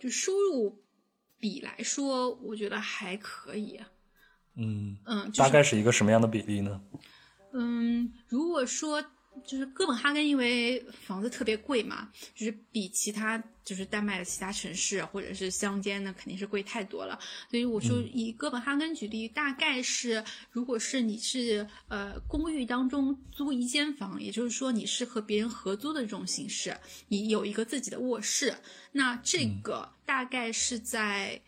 [0.00, 0.82] 就收入
[1.38, 3.78] 比来说，我觉得还可以。
[4.56, 6.80] 嗯嗯，大概是一个什么样的比例呢？
[7.56, 9.00] 嗯，如果说
[9.44, 17.18] 就是哥本哈根，因为房子特别贵嘛，就是比其他就是丹麦的其他城市或者是乡间呢，肯定是贵太多了。
[17.50, 26.76] 所以我说以哥本哈根举例，大概是如果是你是呃公寓当中租一间房，也就是说你是和别人合租的这种形式，
[27.08, 28.56] 你有一个自己的卧室，
[28.92, 31.40] 那这个大概是在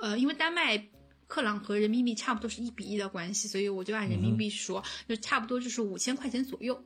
[0.00, 0.88] 呃，因为丹麦。
[1.28, 6.82] 克朗和人民币差不多是一比一的关系，所以我就按人民币说，就差不多就是五千块钱左右。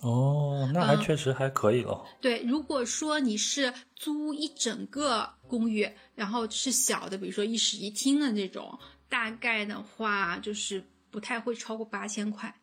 [0.00, 2.04] 哦，那还确实还可以了。
[2.20, 12.54] 对，如果说你是租一整个公寓，然后是小的，比如说一室一厅的这种，大概的话就是不太会超过八千块。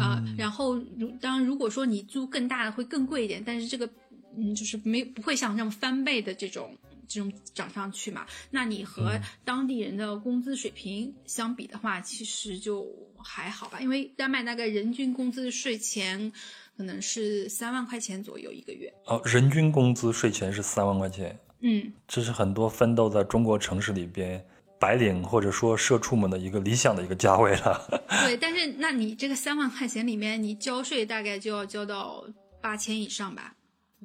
[0.00, 3.88] 啊，然后如当然，如果说你租更大的会更贵一点，但是这个
[4.36, 6.76] 嗯，就是没不会像这么翻倍的这种
[7.10, 8.24] 这种涨上去嘛。
[8.50, 12.86] 那你和当地人的工资水平相比的话，其实就
[13.18, 16.32] 还好吧，因为丹麦大概人均工资税前
[16.76, 18.90] 可能是三万块钱左右一个月。
[19.06, 21.36] 哦，人均工资税前是三万块钱。
[21.62, 24.42] 嗯，这是很多奋斗在中国城市里边。
[24.80, 28.02] 白领或者说社畜们的一个理想的一个价位了。
[28.24, 32.24] 对， 但是那你这个三万块钱里面，你交税大概就要交到
[32.62, 33.54] 八千以上吧？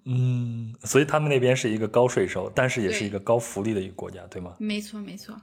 [0.06, 4.56] 嗯，所以他们那边是一个高税收，但是也是一个高福利的一个国家，对吗？
[4.60, 5.36] 没错，没错。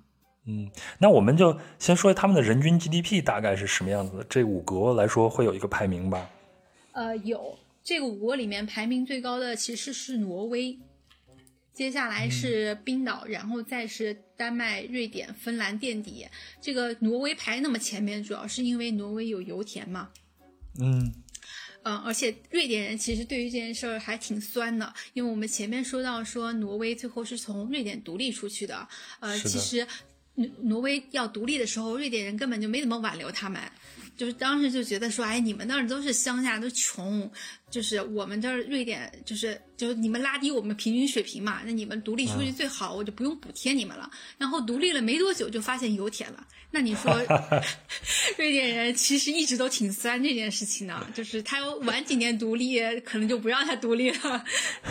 [0.45, 4.25] 嗯，那我们就先说他们的人均 GDP 大概是什么样子的？
[4.29, 6.31] 这五国来说会有一个排名吧？
[6.93, 10.79] 呃，有这个五国里面排名最高的其实是挪威。
[11.73, 16.27] 接下来是冰岛，然后再是丹麦、瑞典、芬兰垫底。
[16.61, 20.11] 这个挪威排那么前面，主要是因为挪威有油田嘛。
[20.79, 21.13] 嗯，
[21.85, 28.87] 嗯，而且瑞典人其实对于这件事儿还挺酸的，因为我们前面说到说挪威最后是从瑞典独立出去的。
[29.21, 29.87] 呃，其实
[30.35, 33.61] 挪挪威要独立的时候，瑞典人根本就没怎么挽留他们。
[34.23, 37.29] 就是当时就觉得说，哎，你们那儿都是乡下，都穷，
[37.69, 44.09] 就是我们这儿瑞典，就是就是你们拉低我们平均水平嘛，那你们独立出去最好，我就不用补贴你们了。
[44.39, 46.47] 然后独立了没多久，就发现油田了。
[46.71, 47.13] 那你说，
[48.39, 54.45] 瑞典人其实一直都挺酸这件事情的，就是他晚几年独立，可能就不让他独立了。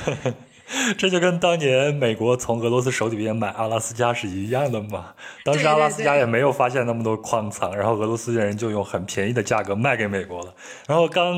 [0.97, 5.13] 这就跟当年美国从俄罗斯手里边买阿拉斯加是一样的嘛？
[5.43, 10.55] 当时阿拉斯加也没有发现那么多矿藏，然后俄罗斯人就用很便宜的价格卖给美国了。
[10.87, 11.35] 然后刚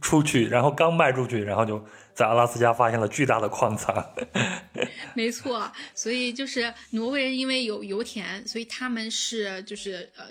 [0.00, 4.12] 出去，然后刚卖出去，然后就在阿拉斯加发现了巨大的矿藏。
[5.14, 10.26] 没错，所以就是挪威人因为有油田，所以他们是就是呃，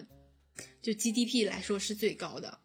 [0.81, 2.59] 就 GDP 来说是最高的。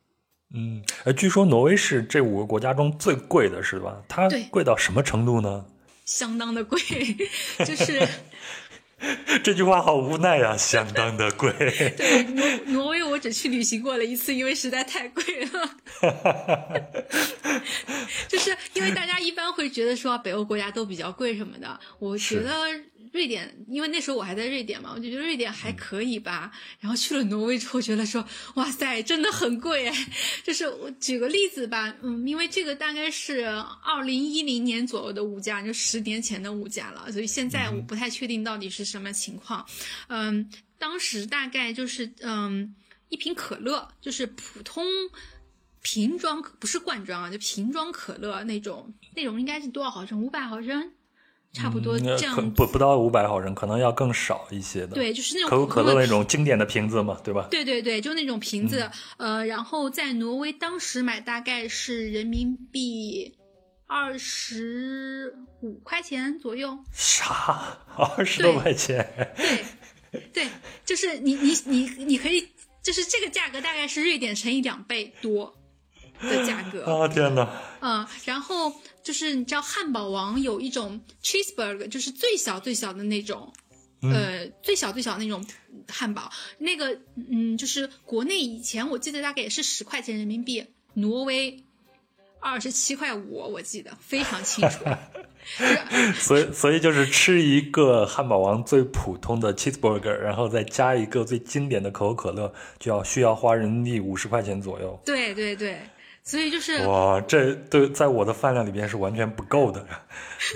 [0.56, 3.96] 嗯，呃，据说挪威是这五个国家中最贵的，是吧？
[4.08, 5.64] 它贵到什么程度呢？
[6.04, 6.78] 相当的贵，
[7.64, 8.06] 就是
[9.42, 11.50] 这句话好无奈呀，相当的贵。
[11.96, 15.70] 对，挪挪威我只去旅行过了一次，因为实在太贵了。
[18.28, 22.50] 就是因为大家一般会觉得说北欧国家都比较贵什么的，我觉得。
[23.12, 26.50] 瑞典，因为那时候我还在瑞典嘛，我就觉得瑞典还可以吧。
[26.80, 28.26] 然后去了挪威之后，觉得说，
[28.56, 29.88] 哇塞，真的很贵。
[30.42, 33.44] 就是我举个例子吧，嗯，因为这个大概是
[33.84, 39.64] 二零一零年左右的物价，就十年前的物价了，所以现在我不太确定到底是什么情况。
[40.08, 42.74] 嗯，当时大概就是嗯，
[43.10, 44.84] 一瓶可乐，就是普通
[45.84, 50.20] 瓶装，不是罐装啊，就瓶装可乐那种，那种应该是多少毫升？
[50.20, 50.90] 五百毫升。
[51.52, 54.88] 差不多这样，不不到五百毫升，可能要更少一些的。
[54.88, 57.46] 对，就是那种可口可乐那种经典的瓶子嘛，对吧？
[57.48, 58.90] 对对对，就那种瓶子。
[59.18, 63.32] 呃，然后在挪威当时买大概是人民币
[63.86, 66.76] 二十五块钱左右。
[66.92, 67.78] 啥？
[67.96, 69.08] 二十多块钱？
[70.10, 70.48] 对对，
[70.84, 72.48] 就是你你你你可以，
[72.82, 75.54] 就是这个价格大概是瑞典乘以两倍多。
[76.20, 77.48] 的价格 啊天哪！
[77.80, 83.52] 嗯，然后就是你知道汉堡王有一种 cheeseburger，就是最小最小的那种，
[84.02, 85.44] 呃，最小最小那种
[85.88, 86.98] 汉堡，那个
[87.30, 91.62] 嗯，就是国内以前我记得大概也是十块钱人民币，挪威
[92.40, 94.84] 二十七块五，我记得非常清楚。
[96.16, 104.98] 所以，所以就是吃一个汉堡王最普通的 cheeseburger，然后再加一个最经典的可口可乐，就要需要花人民币五十块钱左右。
[105.04, 105.78] 对对对。
[106.24, 109.86] 所以就是哇，这对在我的饭量里边是完全不够的。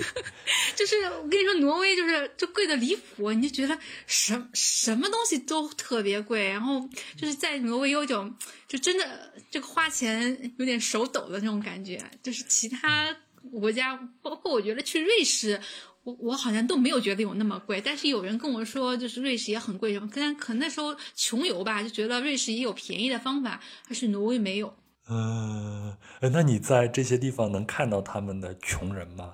[0.75, 8.33] 就是我跟你说，挪威就是就贵的离谱，你就觉得什什么东西都特别贵，然后就是在挪威有种
[8.67, 12.03] 就真的这个花钱有点手抖的那种感觉。
[12.23, 13.15] 就是其他
[13.51, 15.61] 国家，包括我觉得去瑞士，
[16.03, 17.79] 我我好像都没有觉得有那么贵。
[17.79, 24.73] 但是有人跟我说，就是瑞士也很贵什么，可能可能那时候穷游吧，就觉得瑞士也有便宜的方法，但是挪威没有。
[25.11, 29.33] 嗯，那你在这些地方能看到他们的穷人吗？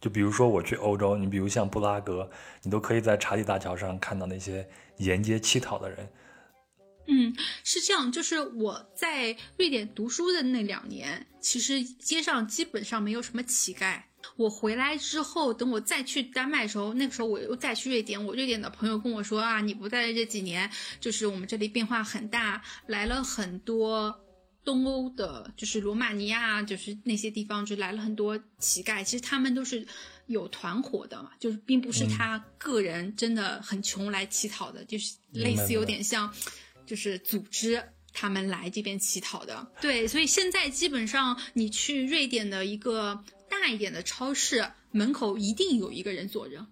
[0.00, 2.30] 就比如说我去欧洲，你比如像布拉格，
[2.62, 4.66] 你都可以在查理大桥上看到那些
[4.96, 6.08] 沿街乞讨的人。
[7.06, 14.00] 嗯，是这样，就是我在瑞典读书的那两年，其实街上基本上没有什么乞丐。
[14.36, 24.18] 我回来之后，等我再去丹麦的时候，那个时候我又再去瑞典，我瑞典的朋友跟我说啊，你不在这几年，就是我们这里变化很大，来了很多。
[24.64, 29.02] 东欧的，就是罗马尼亚，就是那些地方就来了很多乞丐。
[29.02, 29.86] 其实他们都是
[30.26, 36.32] 有团伙的嘛，就是并不是他个人真的很穷来乞讨的，就是类似有点像，
[36.86, 37.82] 就是组织
[38.12, 39.72] 他们来这边乞讨的。
[39.80, 46.66] 对，所以现在基本上你去瑞典的一个大一点的超市门口一定有一个人坐着。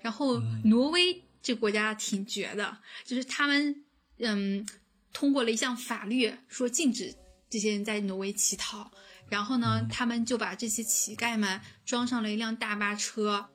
[0.00, 3.84] 然后挪威这国家挺绝的，就是他们
[4.18, 4.66] 嗯
[5.12, 7.14] 通过了一项法律，说禁止。
[7.54, 8.90] 这些人在挪威乞讨，
[9.28, 13.48] 然后呢，他们就把这些乞丐们装上了一辆大巴车，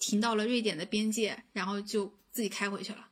[0.00, 3.06] 停到了瑞典的边界，然后就自己开回去了。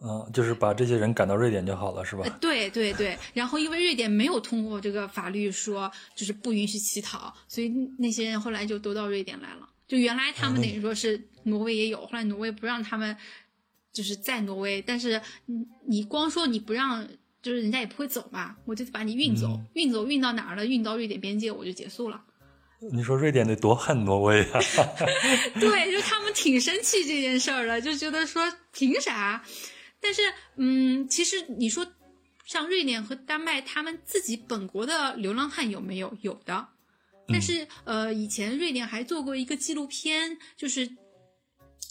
[0.00, 2.24] 嗯，就是把这些人赶到瑞典就好了，是吧？
[2.40, 3.18] 对对对。
[3.34, 9.68] 然后因为瑞典没有通过这个法律说就是不允许乞讨，所以那些人后来就都到瑞典来了。
[9.88, 13.16] 就原来他们等于说是挪威也有，后来挪威不让他们
[13.92, 17.04] 就是在挪威，但是你你光说你不让。
[17.46, 20.66] 就是人家也不会走嘛，我就把你运走，运走运到哪儿了？
[20.66, 22.20] 运到瑞典边界，我就结束了。
[22.92, 24.58] 你说瑞典得多恨挪威啊？
[25.60, 29.44] 对，就他们挺生气这件事儿的，就觉得说凭啥？
[30.00, 30.22] 但是，
[30.56, 31.86] 嗯，其实你说
[32.46, 36.18] 像瑞典和丹麦，他们自己本国的流浪汉有没有？
[36.22, 36.66] 有的。
[37.28, 40.90] 但是，呃，以前瑞典还做过一个纪录片，就是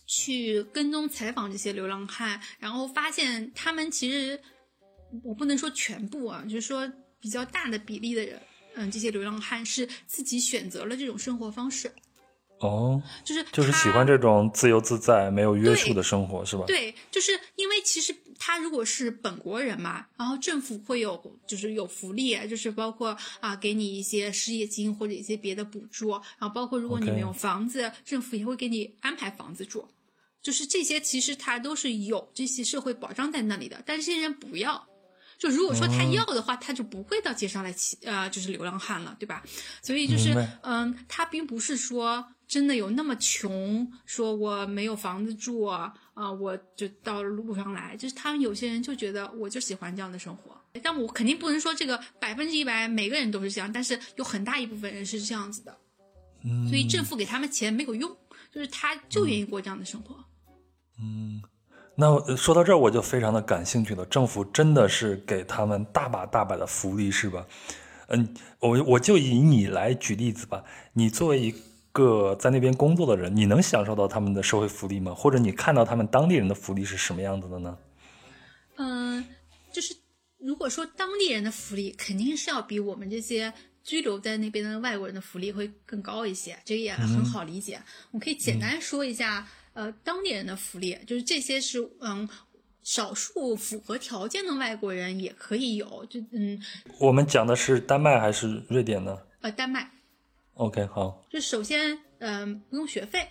[0.06, 4.38] 去跟踪采访这些流浪汉，然后发现他们其实。
[5.24, 8.41] 我不能说全部啊，就是说比较大的比例的人，
[8.76, 11.91] 嗯，这些流浪汉是自己选择了这种生活方式。
[12.59, 16.63] 哦，就是就是喜欢这种自由自在、没有约束的生活，是吧？
[16.66, 29.86] 对，就是因为其实他如果是本国人嘛，然后政府会有就是有福利，就是包括啊给你一些失业金或者一些别的补助，然后包括如果你没有房子，政府也会给你安排房子住，
[30.41, 34.88] 就是这些其实他都是有这些社会保障在那里的，但是这些人不要。
[35.38, 39.43] 就如果说他要的话，他就不会到街上来乞，呃，就是流浪汉了，对吧？
[39.81, 40.33] 所以就是，
[40.63, 45.93] 嗯，他并不是说真的有那么穷，说我没有房子住啊，
[46.39, 47.95] 我就到路上来。
[47.97, 50.59] 就是他们有些人就觉得，我就喜欢这样的生活。
[50.81, 55.77] 但我肯定不能说这个百分之一百每个人都是这样，但是有很大一部分人是这样子的。
[56.43, 58.09] 嗯，所以政府给他们钱没有用，
[58.53, 60.23] 就是他就愿意过这样的生活。
[60.99, 61.41] 嗯。
[61.98, 64.06] 那说到这儿，我就非常的感兴趣了。
[64.08, 67.46] 政府真的是给他们大把大把的福利，是吧？
[68.08, 70.64] 嗯，我我就以你来举例子吧。
[70.93, 71.56] 你作为一
[71.93, 75.14] 个在那边工作的人，你能享受到他们的社会福利吗？
[75.16, 77.78] 或者你看到他们当地人的福利是什么样子的呢？
[78.76, 79.26] 嗯，
[79.72, 79.96] 就是
[80.38, 87.80] 如果说当地人的福利，肯定是要比我们这些居留在那边的外国人的福利会更高一些，这个也很好理解。
[88.12, 89.48] 我可以简单说一下。
[89.76, 92.28] 呃，当地人的福利就是这些是嗯，
[92.82, 96.59] 少数符合条件的外国人也可以有，就嗯。
[96.99, 99.17] 我们讲的是丹麦还是瑞典呢？
[99.41, 99.91] 呃，丹麦。
[100.53, 101.23] OK，好。
[101.30, 103.28] 就首先，嗯，不用学费，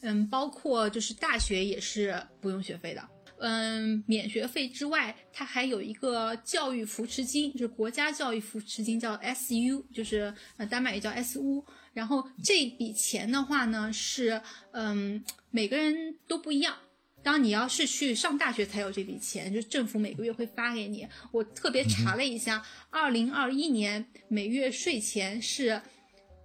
[0.00, 3.08] 嗯，包括就是大学也是不用学费的，
[3.40, 11.64] 嗯，免学费之外，它还有一个教育扶持金，就是国家教育扶持金，叫 SU，就是呃，丹麦也叫 SU。
[11.92, 14.40] 然后这笔钱的话呢，是
[14.72, 16.76] 嗯，每个人都不一样。
[17.20, 21.06] 当你要是去上大学才有这笔钱，就政府每个月会发给你。
[21.32, 25.82] 我特别查了一下，二零二一年每月税前是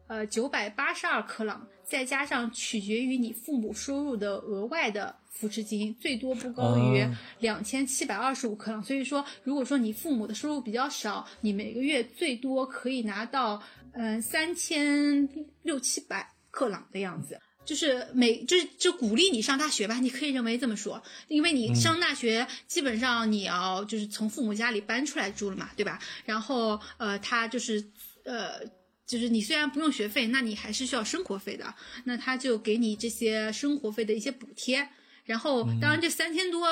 [0.08, 7.08] 呃九百八十二克朗，再加上取决于你父母收入的额外的扶持金，最多不高于
[7.40, 8.84] 两千七百二十五克朗。
[8.84, 13.62] 所以说，如果说你父母的收入比较少，你每个月最多可以拿到。
[13.96, 15.30] 嗯，三千
[15.62, 26.00] 六七百克朗的样子，就是每就是就鼓励你上大学吧，你可以认为这么说，因为你上大学基本上你要就是从父母家里搬出来住了嘛，对吧？
[26.26, 27.86] 然后呃，他就是
[28.24, 28.62] 呃，
[29.06, 31.74] 就是你虽然不用学费，那你还是需要生活费的，
[32.06, 34.88] 那他就给你这些生活费的一些补贴。
[35.26, 36.68] 然后当然这三千多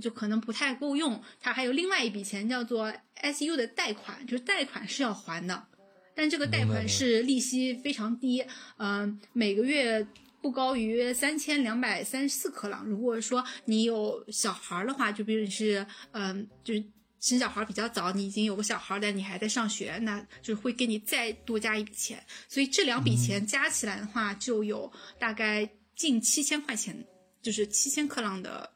[0.00, 2.90] 就可能不太够用，他还有另外一笔钱叫做
[3.22, 5.66] SU 的贷款，就是贷款是要还的。
[6.14, 8.42] 但这个贷款是利息非常低，
[8.78, 10.06] 嗯，每个月
[10.40, 12.86] 不高于三千两百三十四克朗。
[12.86, 16.82] 如果说你有小孩的话，就比如你是，嗯，就是
[17.30, 22.22] 生小孩比较早，你已经有个小孩，但你还在上学，那就是会给你再多加一笔钱。
[22.48, 26.96] 所以这两笔钱加起来的话，就有大概近七千块钱，
[27.42, 28.70] 就是七千克朗的。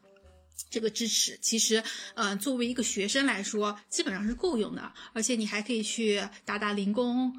[0.69, 1.81] 这个支持其实，
[2.15, 7.33] 呃，作为一个学生来说，基本上是够用的，而且你还可以去打打零工，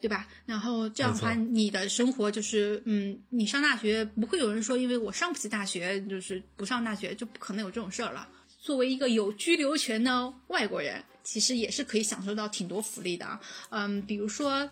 [0.00, 0.26] 对吧？
[0.46, 8.26] 然后这样的话，你的生活就是，嗯，你上大学不会有人说，因为我上不起大学，就是不上大学，就不可能有这种事儿了。
[8.62, 13.40] 作为一个有居留权的外国人，其实也是可以享受到挺多福利的。
[13.70, 14.70] 嗯，比如说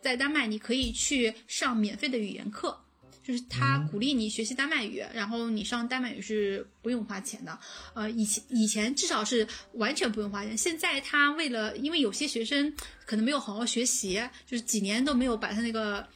[0.00, 2.80] 在丹麦，你可以去上免费的语言课。
[3.22, 7.58] 就是他鼓励你学习丹麦语，然后你上丹麦语是不用花钱的。
[7.92, 12.72] 呃，以前以前至少是完全不用花钱，现在他为了因为有些学生
[13.04, 16.08] 可能没有好好学习，就是几年都没有把他那个。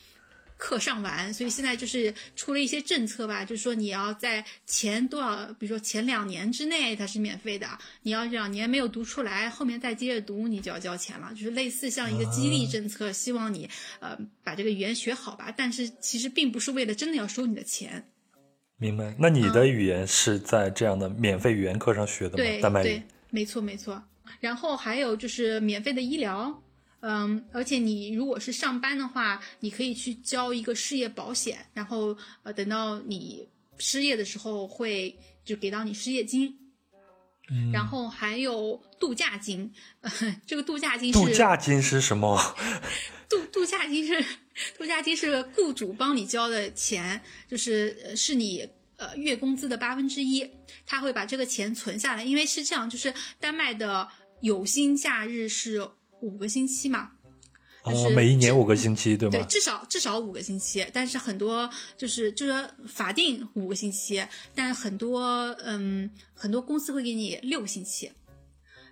[0.60, 7.66] 课上完，所以现在就是出了一些政策吧，就是说你要在前多少，比如说前两年之内它是免费的，
[8.02, 13.68] 你要两年没有读出来，后面再接着读你就要交钱了，就是类似像一个激励政策，希望你
[14.00, 15.52] 呃把这个语言学好吧。
[15.56, 18.06] 但是其实并不是为了真的要收你的钱。
[18.76, 19.16] 明白？
[19.18, 22.60] 那你的语言是在这样的免费语言课上学的吗？
[22.62, 23.02] 丹麦语？
[23.30, 24.02] 没错没错。
[24.40, 26.62] 然后还有就是免费的医疗。
[27.02, 33.48] 嗯，而且你如果是上班的话，你可以去交一个失业保险，然后呃，等到你
[33.78, 36.54] 失业的时候会就给到你失业金。
[37.50, 39.72] 嗯，然后还有度假金，
[40.46, 42.38] 这个度假金度假金是什么？
[43.28, 44.22] 度度假金是
[44.76, 50.48] 度假金是 雇主帮你交的钱，就是是你呃月工资的八分之一，
[50.84, 54.06] 他会把这个钱存下来，因为是这样，就是丹麦的
[54.42, 55.88] 有薪假日是。
[56.20, 57.10] 五个星期嘛，
[57.82, 59.32] 哦，每一年五个星期，对吗？
[59.32, 60.86] 对，至少至少五个星期。
[60.92, 68.10] 但是很多就是就是法定五个星期，但很多嗯很多公司会给你六个星期。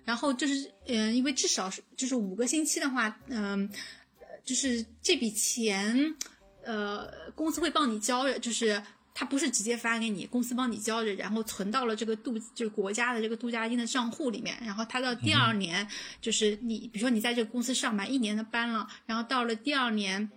[0.05, 3.69] 然后就是嗯，因为至少是就是五个星期的话，嗯，
[4.43, 6.15] 就是这笔钱，
[6.63, 8.81] 呃，公司会帮你交，就是。
[9.19, 14.57] 他不是直接发给你，公司帮你交着，然后存到了这个度就是国家的这个度假金的账户里面。
[14.63, 15.85] 然后他到第二年，
[16.21, 20.31] 就是你比如说你在这个公司上满一年的班了，然后到了第二年，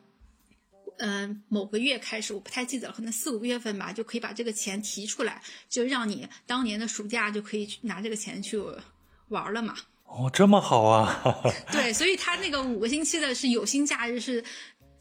[0.98, 8.60] 嗯，某个月开始，我不太记得了，可能四五月份吧，就可以把这个钱提出来，就让你当年的暑假就可以去拿这个钱去
[9.28, 9.76] 玩了嘛。
[10.06, 11.22] 哦，这么好啊！
[11.70, 14.44] 对，所以他那个五个星期的是有薪假日是。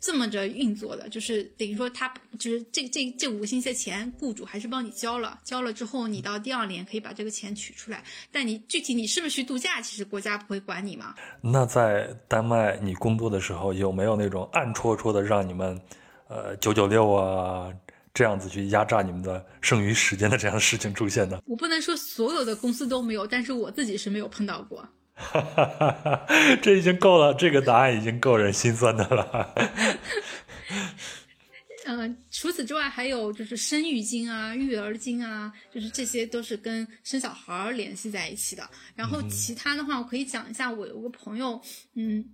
[0.01, 8.03] 这么着运作的，就是等于说他就是这这这五个星期的钱，雇主还是帮你交了，交了之后你到第二年可以把这个钱取出来。
[8.31, 11.13] 但你具体你是不是去度假，其实国家不会管你嘛。
[11.39, 15.79] 那在丹麦你工作的时候，有没有那种暗戳戳的让你们，
[16.27, 17.71] 呃九九六啊
[18.11, 21.39] 这样子去压榨你们的剩余时间的这样的事情出现呢？
[21.45, 24.83] 我不能说所有的公司都没有，但是我自己是没有碰到过。
[25.21, 26.25] 哈哈哈哈
[26.61, 29.53] 这已经够了，这个答案已经够人心酸的了。
[31.85, 38.69] 嗯， 除此之外，还有就是生育经啊、育儿经啊，就是这些都是跟生小孩儿联系在一起的。
[38.95, 41.61] 然后其他的话，我可以讲一下，我有个朋友，
[41.93, 42.25] 嗯，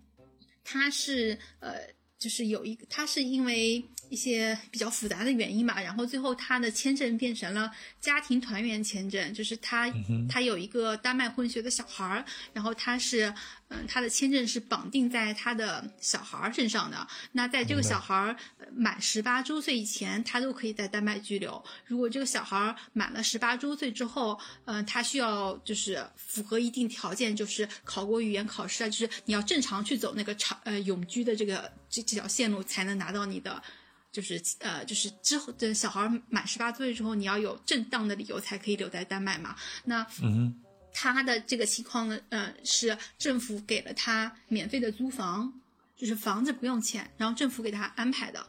[0.63, 1.73] 他是呃，
[2.17, 3.83] 就是有一个，他是因为。
[4.09, 9.91] 一些比较复杂的原因吧，然后最后他的签证变成了家庭团圆签证，就是他
[10.29, 13.33] 他有一个丹麦混血的小孩儿，然后他是。
[13.69, 17.05] 嗯，他的签证是绑定在他的小孩儿身上的。
[17.33, 18.33] 那在这个小孩儿
[18.73, 21.61] 满十八周岁以前，他都可以在丹麦居留。
[21.85, 33.61] 如果这个小孩儿满了十八周岁之后，嗯，他需要就是符合一定条件，就是考过语言考试啊，就是你要正常去走那个长呃永居的这个这这条线路，才能拿到你的，
[34.17, 39.55] 就是呃就是之后的小孩满十八岁之后，你要有正当的理由才可以留在丹麦嘛。
[39.85, 40.53] 那嗯。
[40.99, 45.53] 他的这个情况呢，呃，是政府给了他免费的租房，
[45.95, 48.43] 就是房子不用钱，然后政府给他安排的，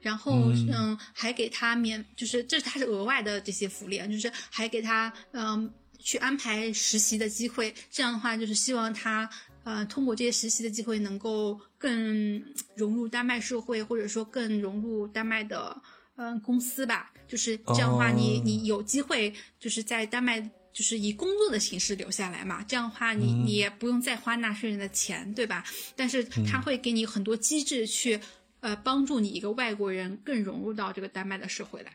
[0.00, 9.28] 然后嗯，还给他免，就是这他是额外的这些福利啊，就是还给他嗯去安排实习的机会，这样的话就是希望他
[9.64, 12.42] 呃通过这些实习的机会能够更
[12.74, 15.76] 融入丹麦社会，或者说更融入丹麦的
[16.16, 20.50] 嗯公司吧，就是这样的话你你有机会就是在丹麦。
[20.72, 25.64] 就是以工作的形式留下来嘛，这样的话你你也不用再花纳税人的钱，对吧？
[25.96, 28.20] 但是他会给你很多机制去，
[28.60, 31.92] 呃，帮助你一个外国人更融入到这个丹麦的社会来。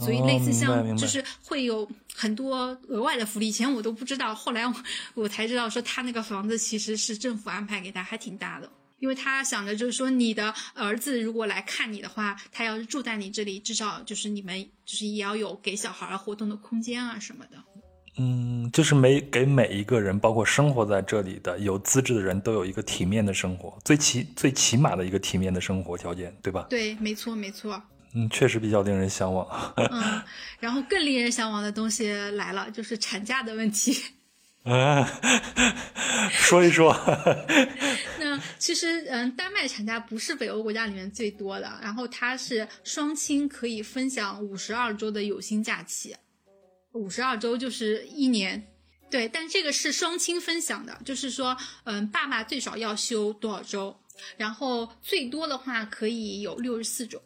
[0.00, 4.74] 所以类似像就是会有很多额外的福利，以前我都不知道，后来我
[5.14, 8.70] 我才知道说他那个房子其实是政府安排给他，还挺大的。
[9.00, 17.58] 因为他想着就是说你的儿子如果来看你的话，他要是住在你这里，至少就是你们就是也要有给小孩活动的空间啊什么的。
[18.16, 26.66] 嗯，就是每给每一个人，包括生活在这里的有资质的人都有一个体面的生活，最起最起码的一个体面的生活条件，对吧？
[26.70, 27.82] 对，没错，没错。
[28.14, 29.46] 嗯，确实比较令人向往。
[29.76, 30.22] 嗯，
[30.60, 33.96] 然后更令人向往的东西来了，就是产假的问题。
[34.64, 35.04] 嗯，
[36.30, 36.96] 说一说。
[38.18, 46.16] 那其实，嗯，丹麦产假不是北欧国家里面最多的，然后它是双亲可以分享五十二周的有薪假期。
[46.92, 48.72] 五十二周就是一年，
[49.10, 54.00] 对，但这个是双亲分享的，就是说，嗯，爸爸最少要休多少周，
[54.36, 57.20] 然后最多的话可以有六十四周，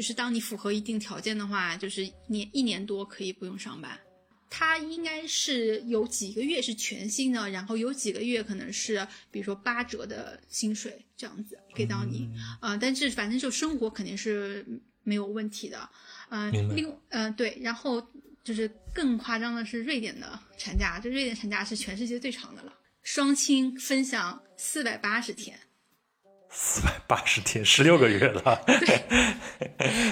[0.00, 4.00] 就是当你符合一定条件的话，就是年一年多可以不用上班。
[4.48, 12.26] 它应该是有几个月是全薪的，然后有几个月可能是比如说八折的薪水这样子给到你，
[12.60, 14.64] 啊，但是反正就生活肯定是
[15.02, 15.90] 没有问题的，
[16.30, 18.02] 嗯，另嗯对，然后。
[18.42, 22.72] 就是更夸张的是瑞典的产假，就瑞典产假是全世界最长的了，
[23.02, 25.60] 双亲分享四百八十天，
[26.50, 28.60] 四百八十天，十六个月了。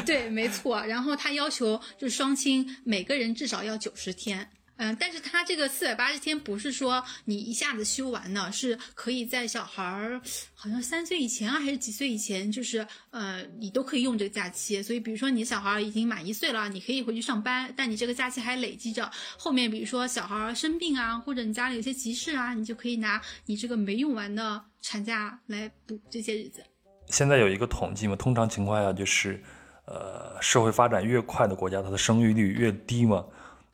[0.07, 0.85] 对，没错。
[0.87, 4.51] 然后他要求就是双亲每个人至少要九十天。
[4.79, 10.21] 嗯，但是他这个四百八十天不是说你一下子休完的，是可以在小孩儿
[10.55, 14.81] 好像三岁以前啊，还是几岁以前，就是呃，你都可以用这个假期。
[14.81, 19.11] 所以，比如说你小孩已经满一岁了，你可以回去上班，但你这个假期还累积着。
[19.37, 26.63] 后面比如说小孩生病啊，或者你家里有些急事啊，你就可以拿你这个没用完的产假来补这些日子。
[27.09, 29.43] 现在有一个统计嘛，通常情况下就是，
[29.87, 33.25] 呃，社会发展越快的国家，它的生育率越低嘛。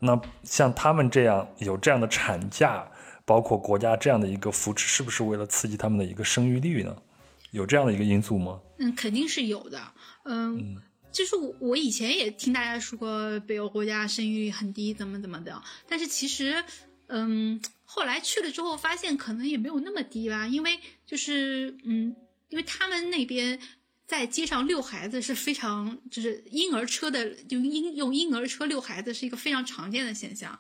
[0.05, 2.87] 那像他们这样有这样的产假，
[3.25, 6.95] 包括国家这样的一个扶持，是不是为了刺激他们的一个生育率呢？
[7.53, 8.61] 有这样的一个因素吗？
[8.79, 9.81] 嗯，肯定是有的。
[10.25, 10.77] 嗯，
[11.11, 15.63] 就是我我以前也听大家说过北欧国家生育率很低，怎么怎么的。
[15.89, 16.63] 但是其实，
[17.07, 22.15] 嗯，后来去了之后发现可能也没有那么低吧，因为就是嗯，
[22.51, 23.59] 因为他们那边。
[24.17, 30.57] 在街上遛孩子是非常，就是婴儿车的，就婴用婴儿车遛孩子是一个非常常见的现象，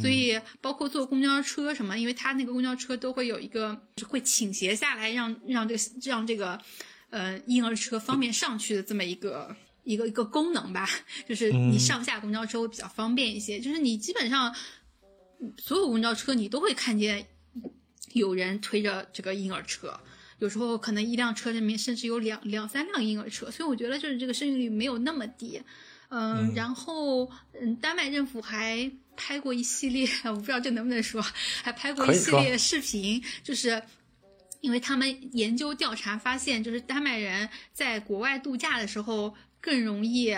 [0.00, 6.60] 所以包括坐公交车什么，因为他那个公交车都会有一个会倾斜下来，让让这个让这个，
[7.10, 9.54] 呃，婴儿车方便上去的这么一个
[9.84, 10.88] 一个一个功能吧，
[11.28, 14.52] 就是你上下公交车会比较方便一些，就是你基本上
[15.58, 17.24] 所有公交车你都会看见
[18.14, 20.00] 有人推着这个婴儿车。
[20.38, 25.62] 有时候可能一辆车里面甚至有两两三辆婴儿车，所以我觉得就是这个生育率没有那么低，
[26.08, 31.22] 嗯，然后嗯，丹麦政府还拍过一系列， 我不知道这能不能说，
[31.62, 33.82] 还拍过一系列视频，就是
[34.60, 40.36] 因为他们研究调查发现，就是丹麦人在国外度假的时候更容易，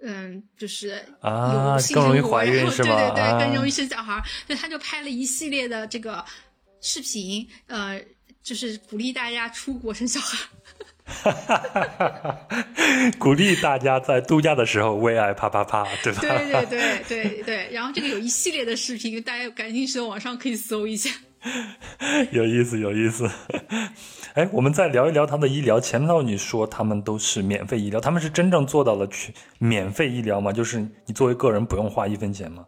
[0.00, 3.10] 嗯，就是啊，更容易怀孕 是吧？
[3.10, 6.24] 对对对，更容易生小孩，所以他就拍了一系列的这个
[6.80, 8.02] 视频，呃。
[8.46, 10.38] 就是鼓励大家出国生小孩，
[13.18, 16.20] 鼓励大家在度假的时候为爱啪啪啪，对吧？
[16.20, 17.68] 对对对对对。
[17.72, 21.10] 然后这个有一系列的视频，大家感兴趣的网上可以搜一下。
[22.30, 23.28] 有意思，有意思。
[24.34, 25.80] 哎，我们再聊一聊他的医疗。
[25.80, 30.52] 前头你说他们都是免费医疗，他们是真正做到了去免费医疗吗？
[30.52, 32.64] 就是你作为个人不用花一分钱吗？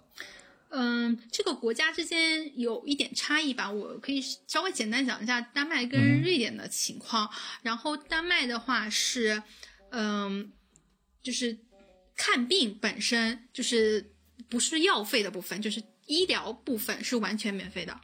[0.71, 7.31] 嗯，这个国家之间有一点差异吧，我可以稍微简单讲一下丹麦跟瑞典的情况。
[7.63, 9.43] 然后丹麦的话是，
[9.91, 10.53] 嗯，
[11.23, 11.59] 就是
[12.15, 14.13] 看病本身就是
[14.49, 17.99] 不是药费的部分，就是医疗部分是完全免费的。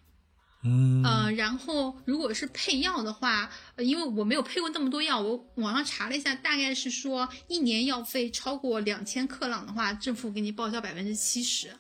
[0.67, 11.77] 嗯，呃，然后如果是配药的话，因为我没有配过那么多药，我网上查了一下，大概是说一年药费超过两千克朗的话，政府给你报销百分之七十。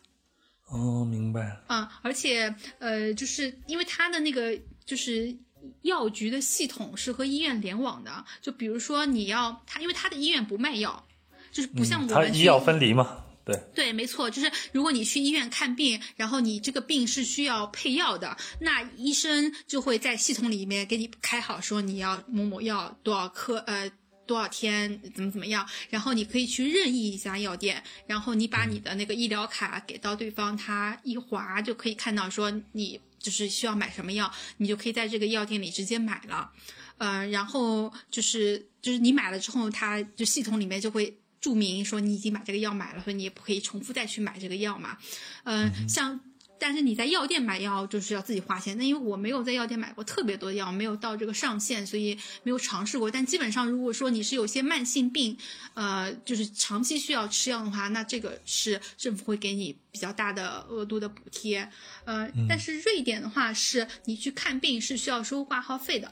[0.66, 1.60] 哦，明白。
[1.66, 5.36] 啊，而且呃，就是因为它的那个就是
[5.82, 11.06] 药局的系统是和医院联网的，就比如说你要他，因为他的医院不卖药，
[11.52, 13.24] 就是不像我们医药分离嘛。
[13.44, 23.90] 对对，没错，就是如果你去医院看病，然后你这个病是需要配药的，那医生就会在系统里面给你开好，说你要某某药多少克，呃。
[24.26, 25.66] 多少天怎么怎么样？
[25.90, 36.50] 然后你可以去任意一家药店，然后你把你的那个医疗卡给到对方，他一划就可以看到说你就是需要买什么药，你就可以在这个药店里直接买了。
[36.98, 44.98] 嗯，然后就是就是你买了之后，他就系统里面就会注明说你已经把这个药买了，所以你也不可以重复再去买这个药嘛。
[45.44, 46.20] 嗯，像。
[46.58, 53.10] 但是你在药店买药就是要自己花钱，那因为我没有在药店买过特别多的药，没有到这个上限，所以没有尝试过。
[53.10, 55.36] 但基本上，如果说你是有些慢性病，
[55.74, 61.68] 呃，就是长期需要吃药的话，那这个是政府会给你比较大的额度的补贴。
[62.04, 66.10] 呃，但是瑞典的话，是你去看病是需要收挂号费的。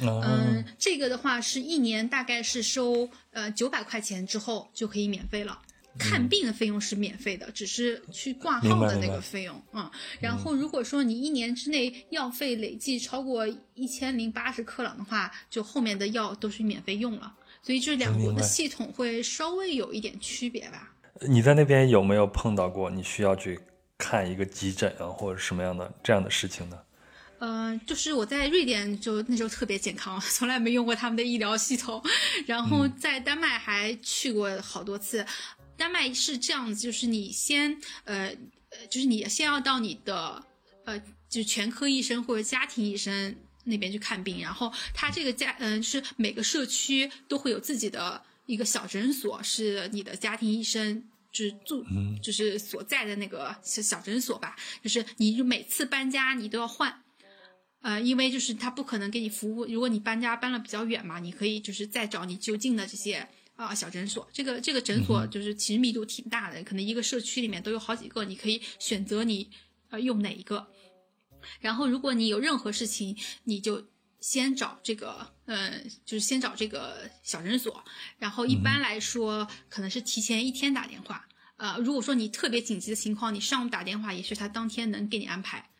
[0.00, 5.60] 嗯，这个的话是一年大概是收呃九百块钱之后就可以免费了。
[5.98, 9.90] 看病的费用是免费的，只是去挂号的那个费用啊。
[10.20, 17.34] 然后如果说你一年之内药费累计超过一千零八十克朗的话，就后面的药都是免费用了。
[17.62, 20.92] 所以这两国的系统会稍微有一点区别吧。
[21.20, 23.60] 你在那边有没有碰到过你需要去
[23.96, 26.76] 看一个急诊啊，或者什么样的这样的事情呢？
[27.38, 32.02] 嗯，就是我在瑞典就那时候特别健康，从来没用过他们的医疗系统。
[32.46, 35.24] 然后在丹麦还去过好多次。
[35.82, 38.28] 丹麦是这样子，就是你先呃
[38.70, 40.46] 呃，就是你先要到你的
[40.84, 40.96] 呃，
[41.28, 44.40] 就是全科医生或者家庭医生那边去看病。
[44.40, 51.02] 然后他这个家嗯，是每个社区都会有自己的一个小诊所，是你的家庭医生
[51.32, 51.84] 就是住
[52.22, 54.54] 就是所在的那个小小诊所吧。
[54.84, 57.02] 就是你每次搬家你都要换。
[57.80, 63.28] 呃，因为就是他不可能给你服务，如果你搬家搬了比较远嘛，你可以就是再找你就近的这些
[63.64, 64.28] 啊小诊所。
[64.32, 69.50] 这个这个诊所就是其实密度挺大的，可能一个社区里面都有好几个，你可以选择你
[69.90, 70.66] 呃用哪一个。
[71.60, 73.88] 然后如果你有任何事情，你就
[74.20, 77.84] 先找这个，嗯，就是先找这个小诊所。
[78.18, 81.26] 然后一般来说可能是提前一天打电话。
[81.56, 85.71] 呃，如果说你特别紧急的情况，你上午打电话，也许他当天能给你安排。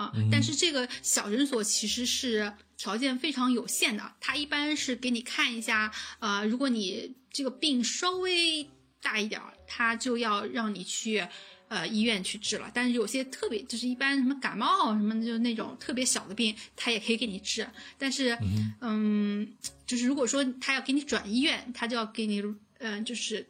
[0.00, 8.66] 啊，但是这个小诊所其实是条件非常有限的，他一般是给你看一下，呃，如果你这个病稍微
[9.02, 11.22] 大一点儿，他就要让你去
[11.68, 12.70] 呃医院去治了。
[12.72, 17.68] 但是有些特别就是一般什么感冒什么的就那种特别小的病，他也可以给你治。
[17.98, 18.38] 但是
[18.80, 19.46] 嗯，
[19.86, 22.42] 就是如果说他要给你转医院，他就要给你
[22.78, 23.46] 嗯，就是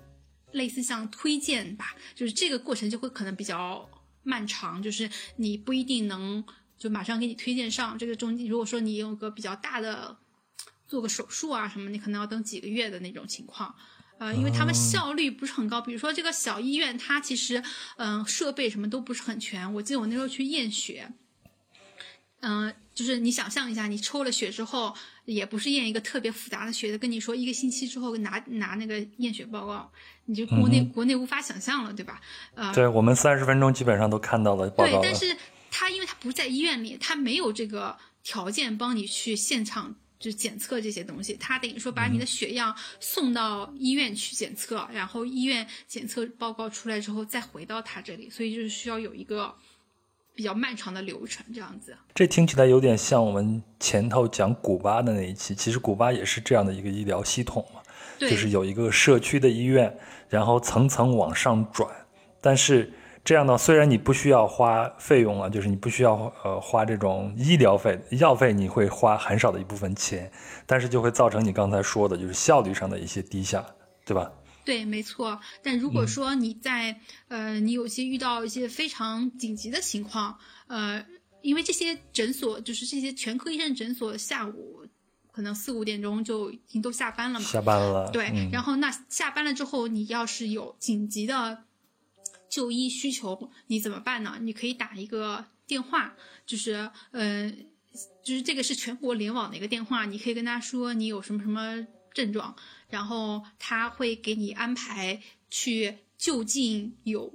[0.51, 3.89] 类似像推荐吧，就是这个过程就会可能比较。
[4.23, 6.45] 漫长，就是你不一定能
[6.79, 8.37] 就马上给你推荐上这个中。
[8.47, 10.17] 如果说你有个比较大的
[10.87, 13.75] 做个手术啊什么，你可能要等几个月的那种情况，
[14.19, 15.81] 呃，因为他们效率不是很高。
[15.81, 17.63] 比如说这个小医院，它其实
[17.97, 19.73] 嗯设备什么都不是很全。
[19.75, 21.13] 我记得我那时候去验血，
[22.41, 24.95] 嗯，就是你想象一下，你抽了血之后。
[25.35, 29.91] 也不是验一个特别复杂的血的，跟你说一个星期之后拿拿那个验血报告，
[30.25, 32.21] 你就国内国内无法想象了，对吧？
[32.55, 35.37] 呃，对我们三十分钟基本上都看到了报告对，但是
[35.71, 49.55] 他因为他不在医院里，他没有这个条件帮你去现场就检测这些东西，他等于说把你的血样送到医院去检测，然后医院检测报告出来之后再回到他这里，所以就是需要有一个。
[50.35, 51.97] 比较漫长的流程，这样子。
[52.15, 55.55] 这听起来有点像我们前头讲古巴的那一期。
[55.55, 57.81] 其实古巴也是这样的一个医疗系统嘛，
[58.19, 59.95] 就是有一个社区的医院，
[60.29, 61.91] 然后层层往上转。
[62.41, 62.91] 但是
[63.23, 70.31] 这样呢，虽然你不需要花费用啊，就是你不需要呃花这种医疗费、药费，你会花很少的一部分钱，
[70.65, 73.63] 但是就会造成你刚才说的，就是效率上的一些低下，
[74.07, 74.33] 对吧？
[74.71, 75.41] 对，没错。
[75.65, 81.05] 但如果说你在呃，你有些遇到一些非常紧急的情况，呃，
[81.43, 84.87] 因为这些诊所就是这些全科医生诊所，下午
[85.33, 87.45] 可能四五点钟就已经都下班了嘛。
[87.45, 88.09] 下班了。
[88.13, 91.65] 对，然后那下班了之后，你要是有紧急的
[92.49, 94.39] 就医需求，你怎么办呢？
[94.41, 96.15] 你可以打一个电话，
[96.47, 97.53] 就是呃，
[98.23, 102.55] 就是这个是全国联网的一个电话，你可以跟他说你有什么什么症状。
[102.91, 105.19] 然后他会给你安排
[105.49, 107.33] 去就近有，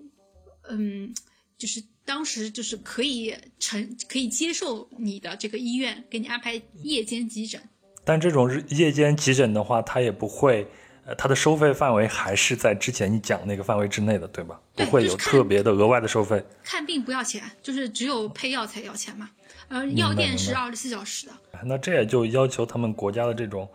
[0.69, 1.15] 嗯，
[1.57, 7.61] 就是当时就是可以承可以接受你的这个医院给你安排夜间急诊。
[8.03, 10.67] 但这种夜间急诊的话，它也不会，
[11.05, 14.61] 呃，它的收费范围还是在之前你讲那个范围之内的，对吧？
[14.75, 16.43] 不会有特别的额外的收费。
[16.63, 19.29] 看病不要钱，就是只有配药才要钱嘛。
[19.69, 21.33] 呃，药店是二十四小时的。
[21.63, 23.67] 那这也就要求他们国家的这种。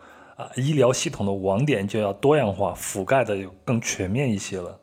[0.55, 4.79] 医疗系统的网点就要多样化，覆盖的有更全面一些了。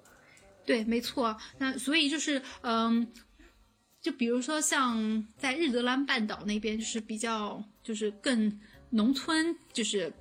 [0.66, 1.36] 对，没错。
[1.58, 3.06] 那所以就是，嗯，
[4.00, 10.12] 就比如说像在日德兰半岛那边，就是比较就是更农村，就是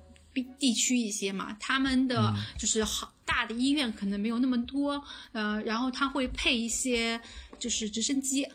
[0.58, 7.20] 地区一些嘛，他们的就是好大的医院可能没有那么多，呃，然后他会配一些
[7.58, 8.46] 就是直升机，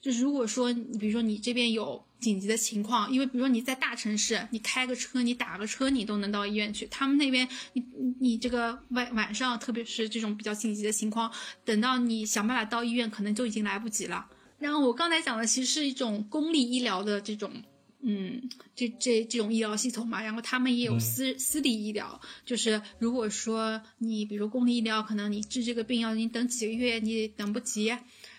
[0.00, 2.05] 就是如果说你比如说你这边有。
[2.18, 6.86] 紧急的情况，因为比如说你在大城市，你开个车，你打个车，你都能到医院去。
[6.86, 7.84] 他们那边，你
[8.18, 11.30] 你这个晚晚上，特别是这种比较紧急的情况，
[11.64, 14.26] 等到你想办法到医院，可能就已经来不及了。
[14.58, 17.52] 然后我刚才讲的其实是一种公立医疗的这种，
[18.00, 20.22] 嗯，这这这种医疗系统嘛。
[20.22, 27.94] 然后他们也有私私立医疗，就是如果说你比如公立医疗，可能你治这个病要你等几个月，你等不及，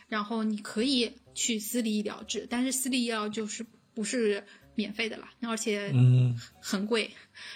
[0.08, 1.12] 然后你可以。
[1.38, 3.64] 去私立医疗治，但是私立医疗就是
[3.94, 5.94] 不是免费的了，而且
[6.60, 7.12] 很贵。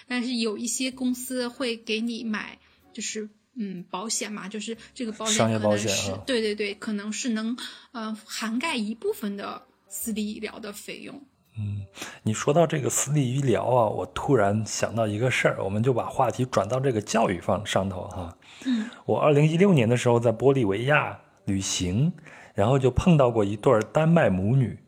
[0.06, 2.56] 但是有一些公司会给你买，
[2.92, 7.56] 就是嗯保险嘛，就是这个保险可能是对对对，可能是能
[7.90, 11.20] 呃涵盖一部分的私立医疗的费用。
[11.58, 11.84] 嗯，
[12.22, 18.38] 你说到这个私立医疗啊，我突然想到一个事儿，我们就把话题转到这个教育方上头哈。
[18.64, 22.12] 嗯，我二零一六年的时候在玻利维亚旅行。
[22.54, 24.78] 然后就碰到过一对丹麦母女。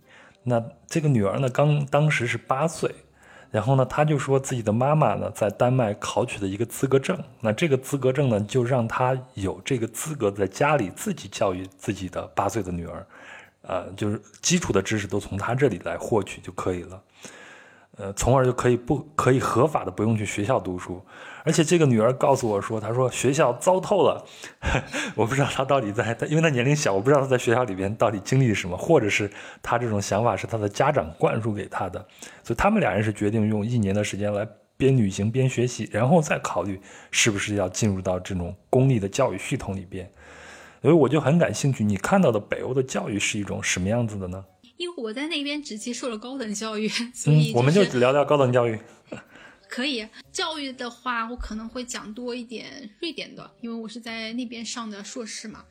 [0.42, 2.94] 那这个女儿呢，刚当时是八岁，
[3.50, 13.06] 然后呢，她就说自己的妈妈呢在丹麦考取了一个资格证，那这个资格证呢，就让她有这个资格在家里自己教育自己的八岁的女儿，
[13.62, 17.02] 呃，就是基础的知识都从她这里来获取就可以了。
[17.96, 21.00] 呃，从而就可以不可以合法的不用去学校读书，
[21.45, 24.24] 而且这个女儿告诉我说，她说学校糟透了，
[25.14, 29.30] 我不知道她到底在，因为她年龄小，我不知道她在学校里边到底经历了什么，或者是
[29.62, 32.05] 她这种想法是她的家长灌输给她的，
[32.42, 36.80] 所以他们俩人是决定用一年的时间来边旅行边学习，然后再考虑
[37.11, 40.11] 是不是要进入到这种公立的教育系统里边，
[40.80, 44.42] 所以我就很感兴趣，你看到的北欧的教育是一种什么样子的呢？
[44.78, 48.78] 因为我在那边只接受了高等教育，所以我们就只聊聊高等教育。
[49.75, 55.64] 可以，教育的话，我可能会讲多一点瑞典的，因为我是在那边上的硕士嘛。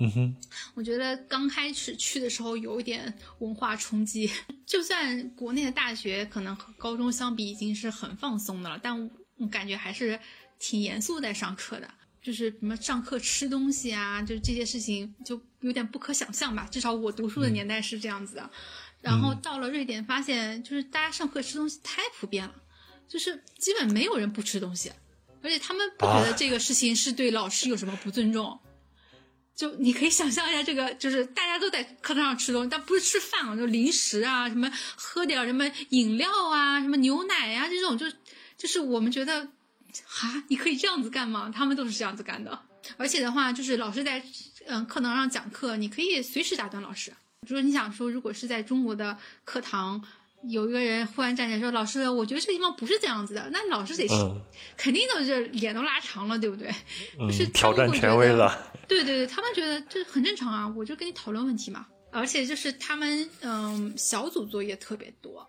[0.00, 0.36] 嗯哼，
[0.74, 4.30] 我觉得刚开始去的时候有一点文化冲击，
[4.64, 10.20] 就算国内的大学可能和高中相比已经是很放松的了，但我感觉还是
[10.60, 11.90] 挺严肃在上课的。
[12.22, 16.68] 就是什么上课吃东西啊，就是这些事情就有点不可想象吧。
[16.70, 18.50] 至少我读书的年代是这样子的。
[19.00, 22.54] 然后到了瑞典，发现就是大家上课吃东西太普遍了，
[23.08, 24.92] 就是基本没有人不吃东西，
[25.42, 28.58] 而且他们不觉得这个事情是对老师有什么不尊重。
[29.56, 38.06] 就你可以想象一下，这个就是大家都在课堂上吃东西，但不是吃饭啊，就零食啊，什么喝点什么饮料啊，什么牛奶呀这种，就
[38.56, 39.48] 就是我们觉得。
[40.04, 41.50] 哈，你可以这样子干吗？
[41.52, 42.56] 他们都是这样子干的。
[42.98, 44.22] 而且的话，就是老师在
[44.66, 47.12] 嗯课堂上讲课，你可以随时打断老师。
[47.48, 50.04] 就是你想说，如果是在中国的课堂，
[50.46, 54.06] 有一个人忽然站起来说：“老师，我觉得这个地方不是这样子的。”那老师得
[54.76, 56.70] 肯定都是脸都拉长了，对不对？
[57.18, 58.72] 就是挑战权威了。
[58.86, 61.86] 对对对，他们觉得这很正常啊，我就跟你讨论问题嘛。
[62.10, 65.46] 而且就是他们嗯小组作业特别多，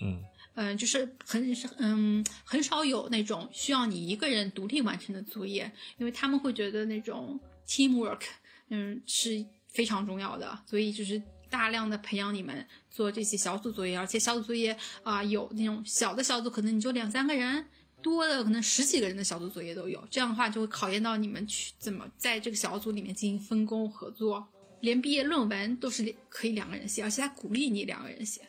[0.00, 0.22] 嗯。
[0.54, 8.20] 嗯，就是很嗯很少有那种需要你一个人独立完成的作业，因为他们会觉得那种 teamwork
[8.68, 11.22] 嗯是非常重要的，所以就是
[11.52, 17.66] 大量的培养你们做这些小组作业，而且小组作业啊有那种小的小组可能你就两三个人，
[18.00, 24.48] 多的可能十几个人的小组作业都有，这样的话就会考验到你们去怎么在这个小组里面进行分工合作，
[24.80, 28.40] 连毕业论文都是可以两个人写，而且他鼓励你两个人写。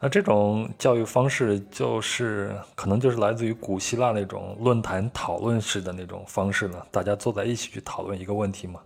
[0.00, 8.80] 那这种教育方式，就是可能就是来自于古希腊那种论坛讨论式的那种方式了，大家坐在一起去讨论一个问题嘛，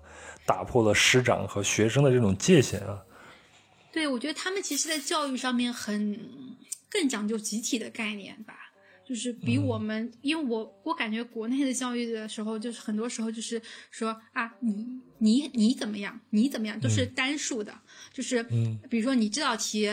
[0.47, 2.99] 打破了师长和学生的这种界限啊。
[3.97, 6.21] 对，我觉得他们其实，在教育上面很
[6.91, 8.55] 更讲究集体的概念吧，
[9.09, 17.75] 就是比我们，因为我我感觉国内的教育的时候，就是很多时候就是说啊，你你你怎么样，你怎么样，都是单数的，
[18.13, 18.43] 就是
[18.91, 19.89] 比如说你这道题。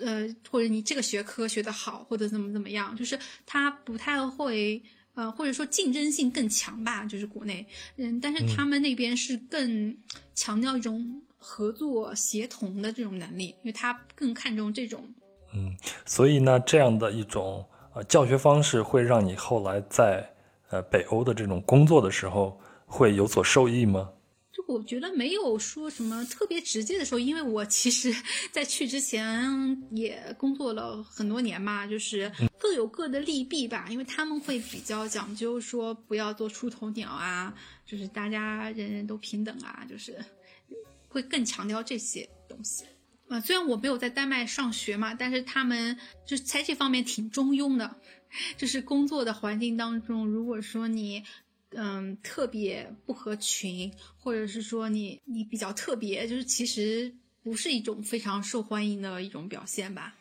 [0.00, 4.80] 呃，或者你这个学科学得好，或者怎么怎么样，就是他不太会，
[5.14, 9.98] 呃，或者说竞争性更强吧，就是国内，嗯，但是他们那边是更
[10.36, 15.02] 强调一种合作协同的这种能力，因为他更看重这种。
[15.54, 15.74] 嗯，
[16.04, 17.64] 所以呢，这样的一种
[17.94, 20.28] 呃教学方式会让你后来在
[20.68, 24.10] 呃北欧的这种工作的时候会有所受益吗？
[24.52, 28.12] 就我觉得没有说什么特别直接的时候，因为我其实
[28.50, 33.86] 在去之前也工作了很多年嘛，就是各有各的利弊吧。
[33.88, 37.54] 因为他们会比较讲究说不要做出头鸟啊，
[37.86, 40.18] 就是大家人人都平等啊，就是
[41.08, 42.84] 会更强调这些东西。
[43.28, 47.96] 啊，虽然我没有在丹麦上学嘛，但是他们就是在这方面挺中庸的，
[48.56, 51.24] 就是工作的环境当中，如果说你。
[51.72, 60.14] 嗯，特别不合群，或者是说你你比较特别，就是其实不是一种非常受欢迎的一种表现吧。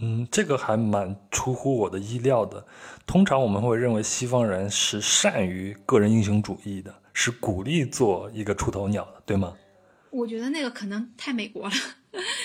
[0.00, 2.64] 嗯，这个还蛮出乎我的意料的。
[3.04, 9.56] 通常我们会认为西方人是善于个人英雄主义的，是鼓励做一个出头鸟的，对吗？
[10.10, 11.74] 我觉得那个可能太美国了，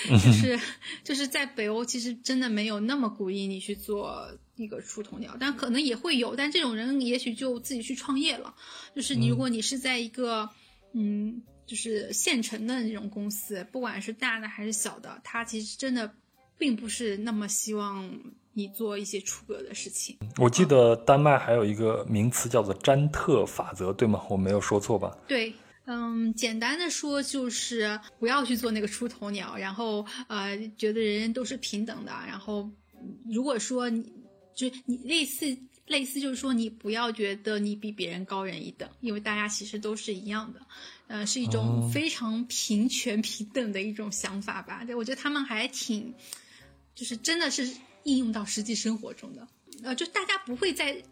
[0.08, 0.58] 就是
[1.02, 8.54] 就是在北欧，其实真的没有那么鼓励你去做一个出头鸟，但可能也会有，但这种人也许就自己去创业了。
[8.94, 10.48] 就是你如果你是在一个
[10.92, 16.12] 嗯，就是现成的那种公司，不管是大的还是小的，他其实真的
[16.58, 18.10] 并不是那么希望
[18.52, 20.18] 你做一些出格的事情。
[20.36, 24.22] 我记得丹麦还有一个名词叫做詹特法则，对吗？
[24.28, 25.16] 我没有说错吧？
[25.26, 25.52] 对。
[25.84, 32.12] 嗯，简单的说就是不要去做那个出头鸟，然后呃，觉得人人都是平等的。
[32.26, 32.70] 然后
[33.28, 34.12] 如果说你
[34.54, 35.44] 就你类似
[35.86, 40.60] 类似就是说，你不要觉得你比别人高人一等，因为大家其实都是一样的，
[41.08, 44.84] 呃，是一种非常平权平等的一种想法吧。
[44.84, 46.14] 对，我觉得他们还挺，
[46.94, 47.68] 就是真的是
[48.04, 49.46] 应用到实际生活中的，
[49.82, 51.02] 呃，就大家不会在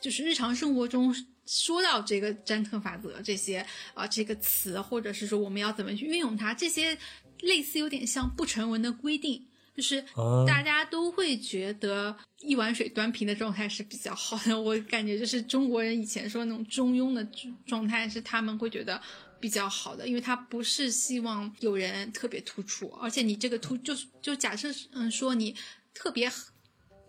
[0.00, 1.14] 就是日常生活中
[1.46, 3.64] 说到这个詹特法则这些
[3.94, 6.98] 啊这个词，或者是说我们要怎么去运用它，这些
[7.40, 9.46] 类似有点像不成文的规定。
[9.76, 10.02] 就是
[10.46, 14.58] 大家都会觉得一碗水端平的状态是比较好的。
[14.58, 17.22] 我感觉就是中国人以前说那种中庸的
[17.66, 18.98] 状态是他们会觉得
[19.38, 25.54] 比较好的，因为他不是希望有人特别突出，而且你这个突就是就假设嗯说你
[25.92, 26.32] 特别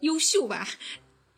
[0.02, 0.68] 优秀吧，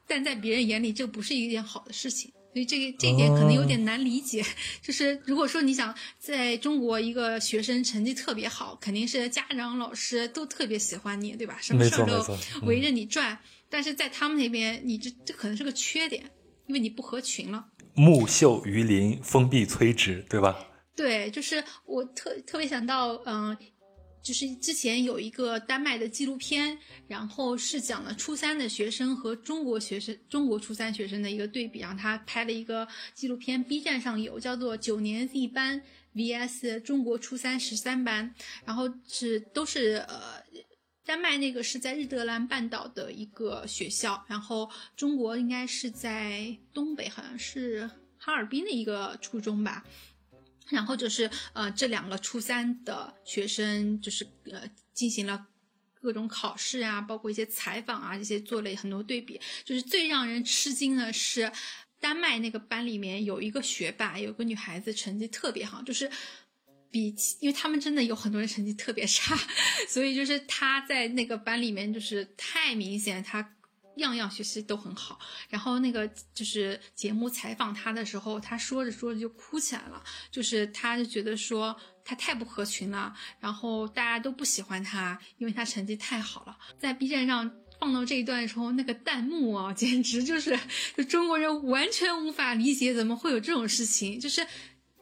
[0.07, 2.33] 但在别人眼里这不是一件好的事情。
[2.51, 4.43] 所以这个这一点可能有点难理解，
[4.81, 11.57] 就是如果说你想在中国一个学生成绩特别好，肯定是家长老师都特别喜欢你，对吧？
[11.61, 13.37] 什么事儿都围着你转。
[13.69, 16.23] 但是在他们那边，你这这可能是个缺点，
[16.65, 17.67] 因为你不合群了。
[17.93, 20.67] 木秀于林，风必摧之，对吧？
[20.95, 23.55] 对，就是我特特别想到，嗯。
[24.21, 26.77] 就是之前有一个丹麦的纪录片，
[27.07, 35.81] 然后是讲了初三的学生和中国学生、中国初三学生的一个对比，然后他拍了一个纪录片，B 站上有，叫做《九年一班
[36.15, 38.33] VS 中国初三十三班》，
[38.65, 40.43] 然后是都是呃，
[41.05, 49.85] 丹麦那个是在日德兰半岛的一个学校，然后中国应该是在东北，好像是哈尔滨的一个初中吧。
[50.69, 55.47] 然后就是呃，这两个初三的学生就是呃，进行了
[56.01, 59.39] 各种考试啊，包括一些采访啊，这些做了很多对比。
[59.65, 61.51] 就是最让人吃惊的是，
[61.99, 66.09] 丹麦那个班里面有一个学霸，有个女孩子成绩特别好，就是
[66.91, 69.37] 比因为他们真的有很多人成绩特别差，
[69.89, 73.55] 所以就是她在那个班里面就是太明显，她。
[73.99, 75.17] 样样学习都很好，
[75.47, 86.57] 然后那个就是节目采访他的时候，他说着说着就哭起来了，就是他就觉得说他太不合群了，然后大家都不喜欢他，因为他成绩太好了。
[86.77, 87.49] 在 B 站上
[87.79, 90.59] 放到这一段的时候，那个弹幕啊，简直就是
[90.97, 94.45] 就中国人完全无法理解怎么会有这种事情，就是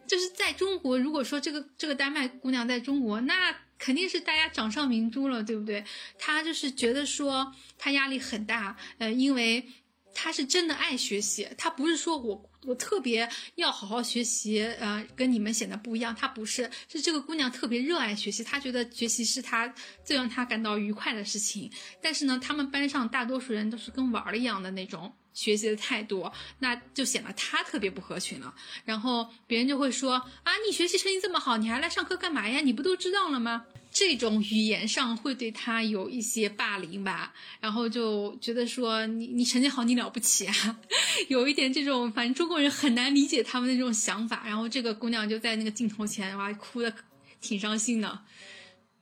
[0.05, 3.55] 就是在中国，如果说这个这个丹麦姑娘在中国，那。
[3.77, 5.83] 肯定是大家掌上明珠了，对不对？
[6.17, 9.67] 他就是觉得说他压力很大，呃，因为
[10.13, 16.13] 他是真的爱学习，他不是说我我特别要好好学习，呃，跟你们显得不一样。
[16.15, 19.73] 他不是，是这个姑娘特别热爱学习，她觉得学习是她
[20.03, 21.71] 最让她感到愉快的事情。
[22.01, 25.15] 但是呢，他们班上大多数人都是跟玩儿一样的那种。
[25.37, 28.51] 学习的太多，那就显得他特别不合群了。
[28.83, 32.59] 然后别人就会说：“啊，你学习成绩这么好，你还来上课干嘛呀？
[32.61, 37.33] 你不都知道了吗？”这种语言上会对他有一些霸凌吧。
[37.59, 40.79] 然后就觉得说：“你你成绩好，你了不起啊？”
[41.29, 44.41] 有一点这种，反正中国人很难理解他们的这种想法。
[44.43, 46.91] 然后这个姑娘就在那个镜头前，哇，哭的
[47.39, 48.21] 挺伤心的。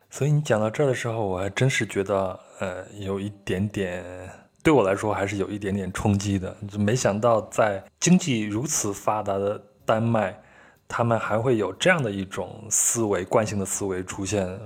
[0.09, 4.29] 所以你讲到这儿的时候，我还真是觉得，呃，有一点点。
[4.65, 10.35] 对我来说还是有一点点冲击的，就没想到在经济如此发达的丹麦，
[10.87, 14.59] 他们还会有这样的一种思维惯性的思维出现。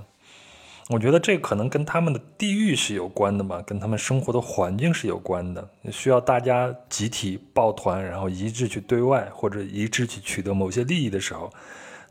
[0.88, 11.52] 我觉得这可能跟他们的地域是有关的嘛，跟他们生活的环境是有关的，需要大家集体抱团，然后一致去对外或者一致去取得某些利益的时候，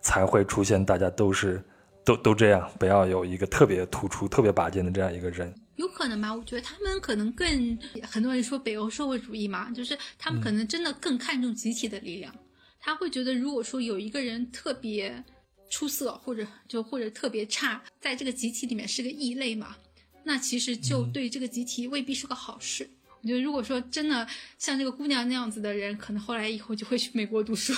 [0.02, 1.64] 才会出现大家都是
[2.04, 5.50] 都都这样，不要有一个特别突出、特别拔尖的这样一个人。
[5.78, 6.34] 有可能吧？
[6.34, 12.34] 我觉得他们可能更很多人说北欧社会主义嘛，就是他们可能真的更看重集体的力量。
[12.80, 15.24] 他会觉得，如果说有一个人特别
[15.70, 19.76] 出色，或者就或者特别差，在这个集体里面是个异类嘛，
[20.24, 22.88] 那其实就对这个集体未必是个好事。
[23.20, 24.26] 我觉得，如果说真的
[24.58, 27.72] 像这个姑娘那样子的人，可能后来以后就会去美国读书。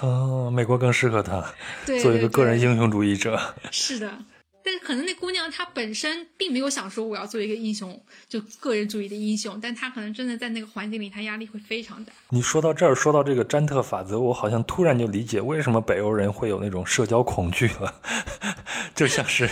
[0.00, 1.52] 啊，美国更适合他，
[1.84, 3.40] 对，做一个个人英雄主义者。
[3.72, 4.24] 是的。
[4.78, 12.12] 可能那姑娘她本身并没有想说我要做一个英雄，就个人主义的英雄，但她可能真的在那个环境里，她压力会非常大。
[12.30, 18.00] 你说到这儿，说到这个詹特法则，我好像突然就理解为什么北欧人会有那种社交恐惧了，
[18.94, 19.48] 就像是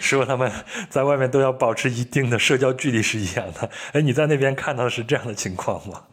[0.00, 0.50] 说他们
[0.88, 3.70] 在外面都要保持一定的社交距离是一样的。
[3.92, 6.04] 哎，你在那边看到的是这样的情况吗？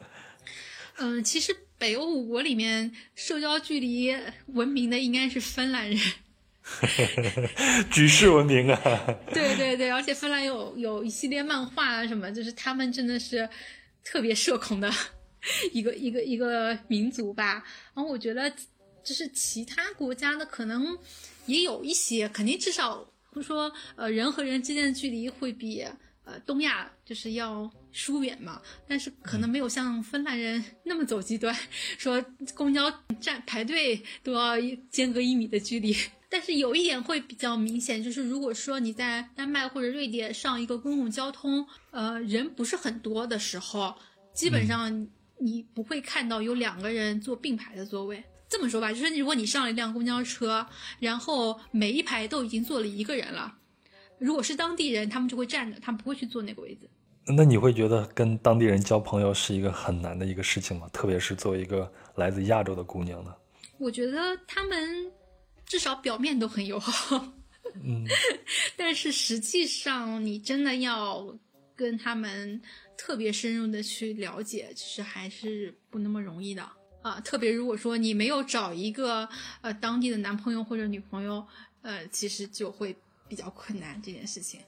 [0.99, 4.15] 嗯，其实北欧五国里面社交距离
[4.47, 5.99] 闻名的应该是芬兰人。
[7.91, 8.79] 举世闻名啊！
[9.33, 13.47] 对对对，而且芬兰有有一系列漫画啊，什么，就是他们真的是
[14.03, 14.91] 特别社恐的
[15.71, 17.63] 一个一个一个民族吧。
[17.93, 18.51] 然后我觉得，
[19.03, 20.97] 就是其他国家的可能
[21.45, 25.85] 也有一些，肯定至少不说，呃，人和人之间的距离会比
[26.25, 31.55] 呃东亚就是要疏远嘛，但是可能没有像芬兰人那么走极端，
[31.97, 32.23] 说
[32.53, 32.91] 公交
[33.21, 34.55] 站排队都要
[34.89, 35.95] 间隔一米的距离。
[36.29, 43.95] 但是有一点会比较明显，就是如果说你在丹麦或者瑞典上一个公共交通，呃，人不是很多的时候，
[44.33, 45.07] 基本上
[45.39, 48.23] 你不会看到有两个人坐并排的座位。
[48.49, 50.65] 这么说吧，就是如果你上了一辆公交车，
[50.99, 53.57] 然后每一排都已经坐了一个人了，
[54.19, 56.89] 如果是当地人，他们就会站着，他们不会去坐那个位置。
[57.35, 60.89] 那你会觉得跟当地人交朋友是一个很难的一个事情吗？
[60.93, 63.35] 特别是作为一个来自亚洲的姑娘呢？
[63.77, 65.11] 我觉得他们
[65.67, 67.23] 至少表面都很友好，
[67.83, 68.03] 嗯，
[68.75, 71.37] 但是实际上你真的要
[71.75, 72.59] 跟他们
[72.97, 76.67] 特别深入的去了解，其实还是不那么容易的。
[77.03, 79.29] 啊，特别如果说你没有找一个
[79.61, 81.45] 呃当地的男朋友或者女朋友，
[81.81, 82.93] 呃，其实就会
[83.29, 84.59] 比较困难这件事情。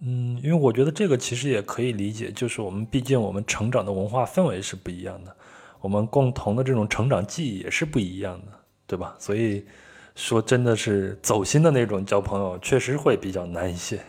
[0.00, 5.36] 嗯，因为我觉得这个其实也可以理解，就是我们毕竟我们成长的文化氛围是不一样的，
[5.80, 8.52] 我们共同的这种成长记忆也是不一样的，
[8.86, 9.16] 对吧？
[9.18, 9.66] 所以
[10.16, 14.04] 说真的是走心的那种交朋友，确实会比较难一些。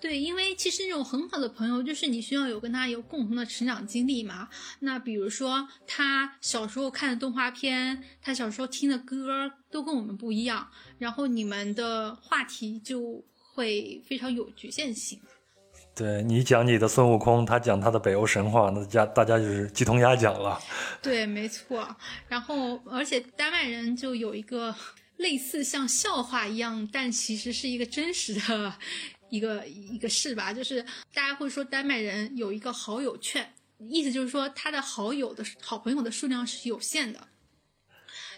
[0.00, 4.50] 对，因为其实那种很好的朋友，就是你需要有跟他有共同的成长经历嘛。
[4.80, 10.68] 那比如说他小时候看的动画片，他小时候听的歌都跟我们不一样，
[10.98, 13.24] 然后你们的话题就
[13.54, 15.18] 会非常有局限性。
[15.94, 20.60] 对你讲你的孙悟空，他讲他的北欧神话，那家大家就是鸡同鸭讲了。
[21.00, 21.88] 对，没错。
[22.28, 24.74] 然后而且丹麦人就有一个
[25.16, 28.74] 类似像笑话一样，但其实是一个真实的。
[29.30, 30.80] 一个一个事吧， 就是
[31.12, 33.52] 大家会说丹麦人有一个好友券，
[33.90, 37.26] 意思就是说他的好友的好朋友的数量是有限的，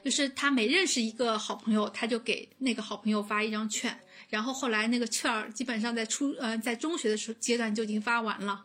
[0.02, 4.00] 就是他每认识一个好朋友，他就给那个好朋友发一张券，
[4.30, 8.64] 然后后来那个券儿基本上在初呃在中学的时候阶段就已经发完了，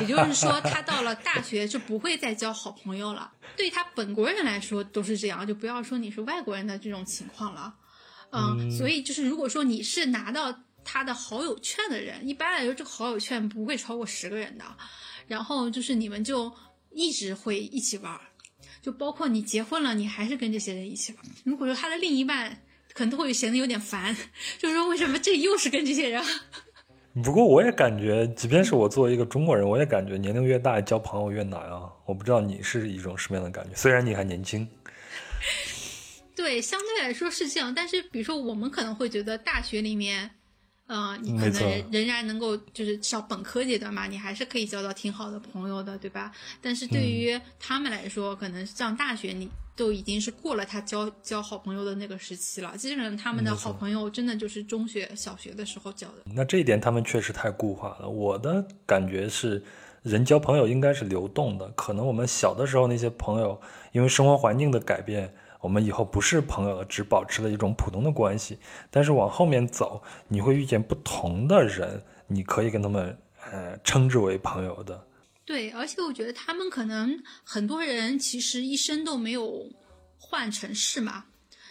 [0.00, 3.32] 也就是说他到了大学就不会再交好朋友了。
[3.56, 7.74] 对他本国人来说都是这样，就不要说你是外国人的这种情况了，
[8.30, 10.54] 嗯，所以就是如果说你是拿到。
[10.86, 14.64] 他的好友券的人，一般来说这个好友券不会超过十个人的，
[15.26, 16.54] 然后就是你们就
[16.90, 18.20] 一直会一起玩，
[18.82, 21.24] 就包括你结婚了，你还是跟这些人一起玩。
[21.42, 24.14] 如果说他的另一半可能都会显得有点烦，
[24.60, 26.22] 就是说为什么这又是跟这些人？
[27.22, 31.88] 不过我也感觉，即便是我作为一个中国人，我也感觉年龄越大交朋友越难啊。
[32.06, 34.68] 我不知道你是一种什么样的感觉，虽然你还年轻。
[36.34, 40.30] 对，相对来说是这样，但是比如说我们可能会觉得大学里面。
[40.86, 46.30] 呃，你可能仍然能够，就是至少本科阶段嘛，你还是可以交到挺好的朋友的，对吧？
[46.60, 52.76] 但是对于他们来说，可能上大学你都已经是过了他交交好朋友的那个时期了。
[52.76, 56.14] 基本上他们的好朋友真的就是中学、小学的时候交的。
[56.24, 58.08] 那这一点他们确实太固化了。
[58.08, 59.62] 我的感觉是，
[60.02, 61.68] 人交朋友应该是流动的。
[61.76, 63.60] 可能我们小的时候那些朋友，
[63.92, 65.34] 因为生活环境的改变。
[65.60, 68.58] 我们以后不是朋友了，只保持了一种普通的关系。
[68.90, 73.16] 但是往后面走，你会遇见不同的人，你可以跟他们
[73.50, 75.02] 呃称之为朋友的。
[75.44, 79.70] 对，而且我觉得他们可能很多人其实一生都没有
[80.18, 81.24] 换城市嘛，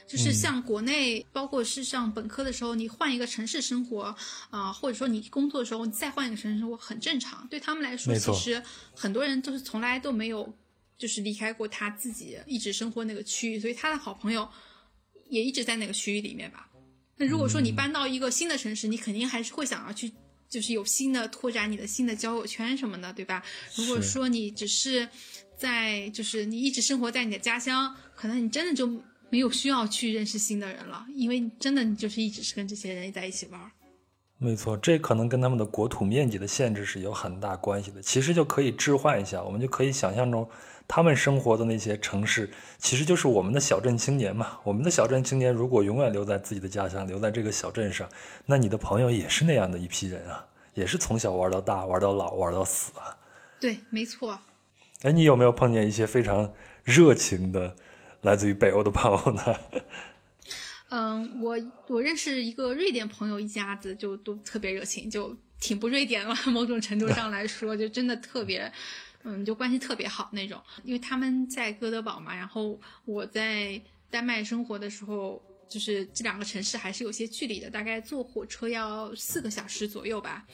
[0.08, 4.16] 就是像国内，包括是上本科的时候，你换一个城市生活
[4.50, 7.48] 啊，或者说你工作的时候，你再换一个城市生活很正常。
[7.50, 8.62] 对他们来说，其实
[8.96, 10.54] 很多人都是从来都没有。
[10.96, 14.48] 就是离开过他自己一直生活那个区域，所以他的好朋友
[15.28, 16.70] 也一直在那个区域里面吧。
[17.18, 20.14] 那如果说你搬到一个新的城市，你肯定还是会想要去，
[20.54, 23.42] 就是有新的拓展你的新的交友圈什么的，对吧？
[23.76, 25.10] 如果说你只是
[25.58, 28.86] 在，就是你一直生活在你的家乡，可能你真的就
[29.32, 33.60] 没有需要去认识新的人了，因为真的你就是一直是跟这些人在一起玩。
[34.38, 38.00] 没错，这可能跟他们的国土面积的限制是有很大关系的。
[38.00, 40.48] 其实就可以置换一下，我们就可以想象中。
[40.88, 44.60] 他们生活的那些城市，其实就是我们的小镇青年嘛。
[44.64, 48.08] 我们的小镇青年如果永远留在自己的家乡，留在这个小镇上，
[48.46, 53.18] 那你的朋友也是那样的一批人啊，也是从小玩到大，玩到老，玩到死啊。
[53.60, 54.40] 对，没错。
[55.02, 56.54] 哎，你有没有碰见一些非常
[56.84, 57.76] 热情的
[58.22, 59.56] 来自于北欧的朋友呢？
[60.90, 61.58] 嗯，我
[61.88, 66.36] 我认识一个瑞典朋友，一家子就都特别热情，就挺不瑞典了。
[66.48, 68.72] 某种程度上来说，就真的特别。
[69.24, 80.46] 嗯，就关系特别好那种，因为他们在哥德堡嘛，然后我在丹麦生活的时候，就是这两个城市还是有些距离的，大概坐火车要四个小时左右吧。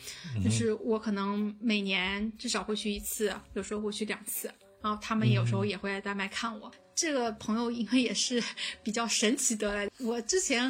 [0.44, 4.52] 就是我可能每年至少会去一次，有时候会去两次，
[4.82, 6.72] 然后他们有时候也会来丹麦看我。
[6.96, 8.41] 这个朋友因为也是
[8.84, 10.70] 比较神奇得来，我之前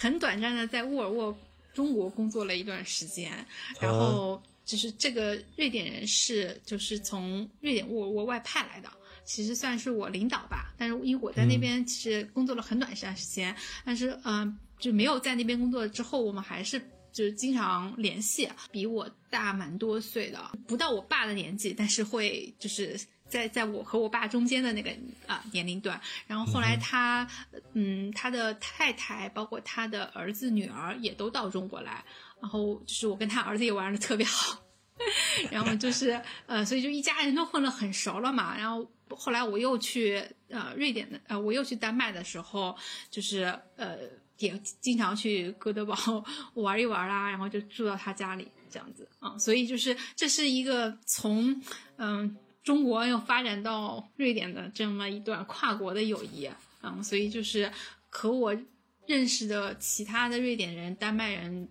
[0.00, 1.36] 很短暂的在沃尔沃
[1.74, 3.46] 中国工作了一段时间，
[3.78, 4.42] 然后。
[4.66, 8.90] 就是这个瑞典人是就是从瑞典沃尔沃外派来的，
[9.24, 10.74] 其实算是我领导吧。
[10.76, 16.78] 但是因为我在那边其实工作了很短一段时间，但是嗯，就没有在那边工作之后，我们还是
[17.12, 23.00] 就是经常联系，比我大蛮多岁的，不到我爸的年纪，但是会就是。
[23.28, 24.88] 在在我和我爸中间的那个
[25.26, 27.28] 啊年龄段，然后后来他，
[27.72, 32.04] 嗯，他的太太，包括他的儿子女儿也都到中国来，
[32.40, 34.62] 然后就是我跟他儿子也玩的特别好，
[35.50, 38.56] 然后就是呃，所以就一家人都混得很熟了嘛。
[38.56, 42.76] 然后后来我又去呃瑞典的呃我又去丹麦的时候，
[43.10, 43.44] 就是
[43.76, 43.98] 呃
[44.38, 45.96] 也经常去哥德堡
[46.54, 51.60] 玩一玩啦，然后就住到他家里这样子啊，所以就是这是一个从
[51.96, 52.36] 嗯。
[52.66, 56.50] 中国又发展到瑞典的这么一段跨国的友谊，
[56.82, 57.70] 嗯，所以就是
[58.08, 58.52] 和我
[59.06, 61.68] 认识的其他的瑞典人、丹麦人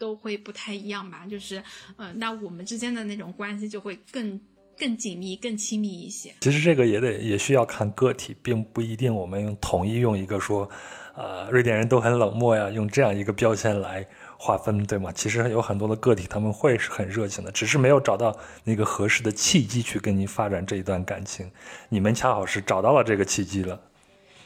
[0.00, 1.62] 都会不太一样吧，就是，
[1.96, 4.40] 呃，那我们之间的那种关系就会更
[4.76, 6.34] 更紧密、更亲密一些。
[6.40, 10.68] 其实这个也得也需要看个体，并不一定我们用统一用一个说，
[11.14, 14.04] 呃，瑞典人都很冷漠呀，用这样一个标签来。
[14.42, 15.12] 划分对吗？
[15.12, 21.50] 其实有很多的个体，他们会是很热情的，只是没有找到那个合适的契机去跟您发展这一段感情。
[21.90, 23.78] 你们恰好是找到了这个契机了。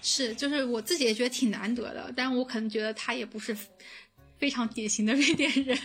[0.03, 3.57] 是，就是我自己也觉得挺难得的，但我可能觉得他也不是
[4.45, 5.79] 非常典型的瑞典人。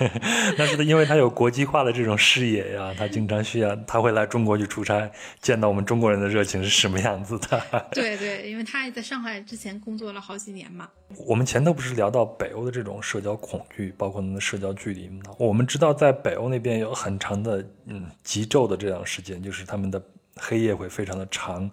[0.58, 5.10] 那是因为他有国际化的这种视野呀，他经常需要，他会来中国去出差，
[5.40, 7.64] 见到我们中国人的热情是什么样子的。
[7.92, 10.86] 对对，因为他也在上海之前工作了好几年嘛。
[11.26, 15.22] 我们前头不是聊到北欧的这种社交恐惧，包括他们的社交距离吗？
[15.38, 20.02] 我们知道在北欧那边有很长的嗯极昼的这样时间，就是他们的
[20.36, 21.70] 黑夜会非常的长，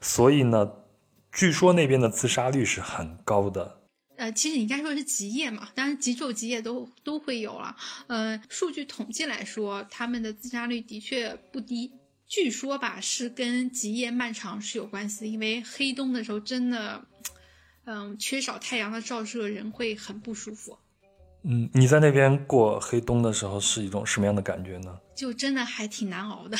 [0.00, 0.72] 所以呢，
[1.32, 3.76] 据说那边的自杀率是很高的。
[4.16, 7.76] 呃，其实你应该说是极夜嘛，当然极昼、极夜都都会有了。
[8.06, 11.92] 呃，数据统计来说，他们的自杀率的确不低。
[12.26, 17.04] 据说吧，是跟极夜漫长是有关系的，因为黑冬的时候真的，
[17.84, 20.76] 嗯，缺少太阳的照射，人会很不舒服。
[21.44, 24.98] 嗯，你在那边过黑冬的时候是一种什么样的感觉呢？
[25.14, 26.58] 就真的还挺难熬的，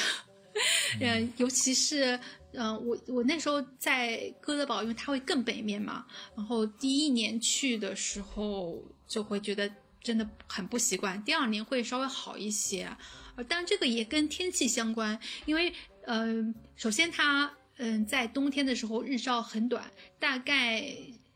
[1.00, 2.20] 嗯，尤其是。
[2.56, 9.70] 嗯，我我那时候在哥德堡，因为它会更北面嘛，然后第一年去的时候就会觉得
[10.02, 12.88] 真的很不习惯，第二年会稍微好一些，
[13.34, 15.72] 呃，但这个也跟天气相关，因为
[16.06, 20.82] 嗯，首先它嗯在冬天的时候日照很短，大概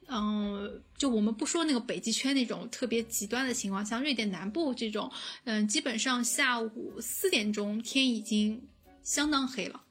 [0.09, 5.13] 嗯就我们不说那个北极圈那种特别极端的情况，像瑞典南部这种，
[5.45, 8.63] 嗯，基本上下午四点钟天已经
[9.03, 9.83] 相当黑了。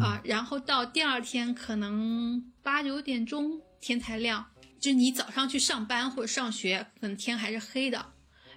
[0.00, 4.46] 啊，然后到第二天可能八九点钟天才亮，
[4.80, 8.12] 就你早上去上班或者上学，可能天还是黑的。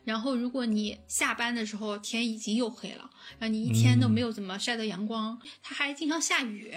[0.05, 6.73] 然后如果你下班的时候天已经又黑了，然后你一天都没有怎么晒到阳光，它还经常下雨。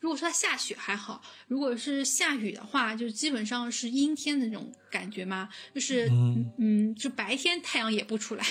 [0.00, 6.10] 如果说它下雪还好，如果是下雨的话，就基本上是阴天的那种感觉嘛，就是
[6.58, 8.44] 嗯，就白天太阳也不出来。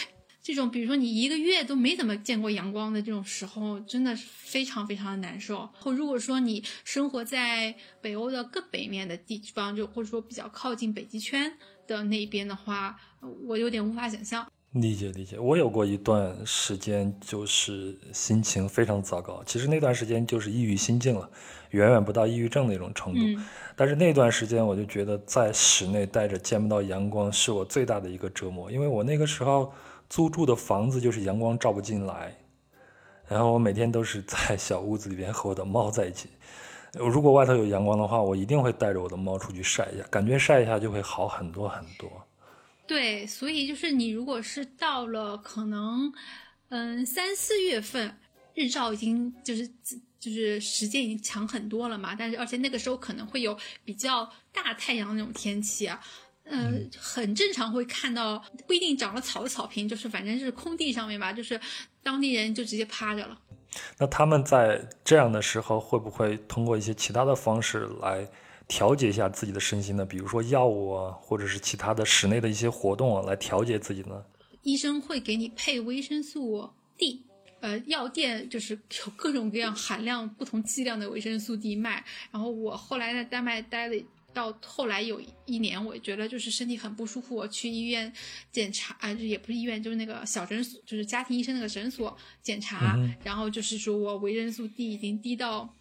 [0.43, 5.69] 这种，比如说你一个月都没怎么见过阳光的这种时候，真的是非常非常的难受。
[5.79, 11.53] 或如果说你生活在北欧的更北面的地方，就或者说比较靠近北极圈
[11.87, 12.99] 的那边的话，
[13.47, 14.45] 我有点无法想象。
[14.73, 21.29] 理解理解，我有过一段时间就是心情非常糟糕，其实那段时间就是抑郁心境了，
[21.69, 23.21] 远远不到抑郁症那种程度。
[23.77, 29.71] 但是那段时间我就觉得在室内待着见不到阳光是我最大的一个折磨，因为我那个时候。
[30.13, 32.37] 租住的房子就是阳光照不进来，
[33.27, 36.29] 然后我每天都是在小屋子里边和我的猫在一起。
[36.91, 42.07] 如果外头有阳光的话，我一定会带着我的猫出去晒一下，感觉晒一下就会好很多很多。
[42.85, 46.13] 对，所以就是你如果是到了可能，
[46.69, 48.15] 嗯，三四月份，
[48.53, 49.67] 日照已经就是
[50.19, 55.99] 就是时间已经强很多了嘛，但是而且那个时候可能会有比较大太阳那种天气啊。
[56.45, 61.59] 嗯，很正常会看到，不一定长了草的草坪，就是反正是空地上面吧，就是
[62.03, 63.39] 当地人就直接趴着了。
[63.97, 68.27] 那他们在这样的时候，会不会通过一些其他的方式来
[68.67, 70.05] 调节一下自己的身心呢？
[70.05, 74.21] 比如说药物啊，或者是其他的室内的一些活动啊，来调节自己呢？
[74.63, 77.23] 医生会给你配维生素 D，
[77.61, 82.03] 呃，药店就是有各种各样含量不同剂量的维生素 D 卖。
[82.31, 83.95] 然后我后来在丹麦待了。
[84.33, 88.11] 到后来有一年，我觉得就是身体很不舒服，我去医院
[88.51, 95.73] 检查，啊，也不是医院，就是那个小诊所，就是家庭医生那个诊所检查，然后就是说我维生素 D 已经低到，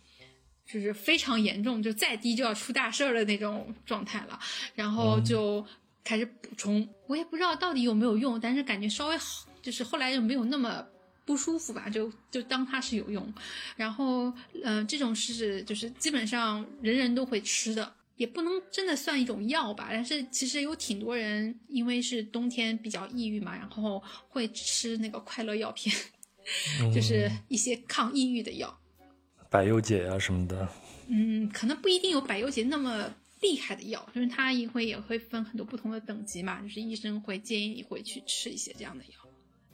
[0.66, 4.38] 就是非常严重，就再低就要出大事儿的那种状态了，
[4.74, 5.64] 然后就
[6.04, 10.84] 开始补充，我也不知道到底有没有用，但是感觉稍微好就是后来就没有那么
[11.24, 13.32] 不舒服吧，就就当它是有用。
[13.76, 14.32] 然后，
[14.64, 19.88] 呃，这种是就是基本上人人都会吃的，也不能真的算一种药吧。
[19.90, 25.94] 但是其实有挺多人因为是冬天比较抑郁嘛，然后会吃那个快乐药片，
[26.94, 28.78] 就是一些抗抑郁的药，
[29.50, 30.68] 百忧解啊什么的。
[31.08, 33.14] 嗯，可能不一定有百忧解那么。
[33.42, 39.21] 厉害的药，就是它也会也会分很多不同的等级嘛，就是医生会建议你会去吃一些这样的药，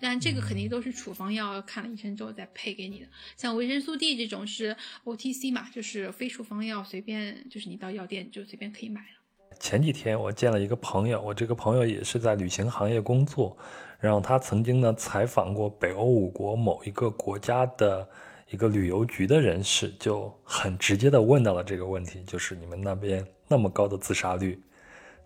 [0.00, 3.06] 但这个肯定都是处方药，看了医生之后再配给你的。
[3.36, 9.56] 像维生素 D 这种是 OTC 嘛，就是非处方药，随便就是你到药店就随便可以买了。
[9.60, 13.56] 前几天我见了一个朋友，我这个朋友也是在旅行行业工作，
[13.98, 18.08] 然后他曾经呢采访过北欧五国某一个国家的。
[18.50, 24.58] 一个旅游局的人士就很直接的问到了这个问题，就是你们那边那么高的自杀率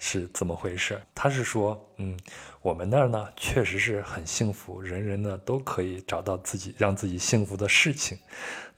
[0.04, 1.00] 是怎么回事？
[1.14, 2.18] 他是说，嗯，
[2.60, 8.18] 我们那儿呢确实是很幸福，人人呢都可以找到自己让自己幸福的事情，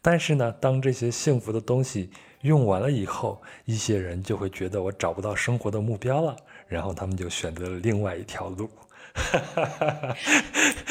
[0.02, 2.10] 但是呢，当这些幸福的东西
[2.42, 6.36] 用完了以后，一些人就会觉得我找不到生活的目标了，
[6.68, 8.68] 然后他们就选择了另外一条路。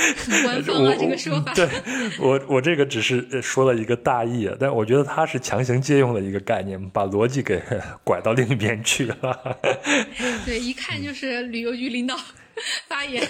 [0.44, 1.54] 官方啊，这个说法。
[1.54, 1.68] 对
[2.20, 7.62] 我，我这个只是说了一个大意啊，但我觉得他是强行借用了一个概念，把逻辑给
[8.04, 9.58] 拐到另一边去了。
[10.46, 12.16] 对，一 看就是旅游局领导
[12.88, 13.28] 发言。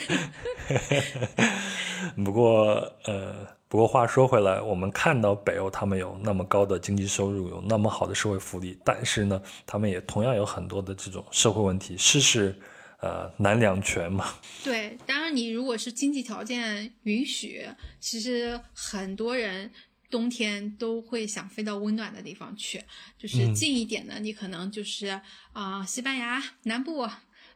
[2.23, 3.33] 不过，呃，
[3.67, 12.55] 不过话说回来，我们看到北欧他们有那么高的经济收入，有那么好的社会福利，但是呢，他们也同样有很多的这种社会问题，事事。
[13.03, 14.33] 呃，难两全嘛。
[14.63, 17.67] 对，当然你如果是经济条件允许，
[17.99, 19.69] 其实很多人
[20.09, 22.81] 冬天都会想飞到温暖的地方去。
[23.17, 25.19] 就是近一点的，你可能就是
[25.51, 27.05] 啊，西班牙南部、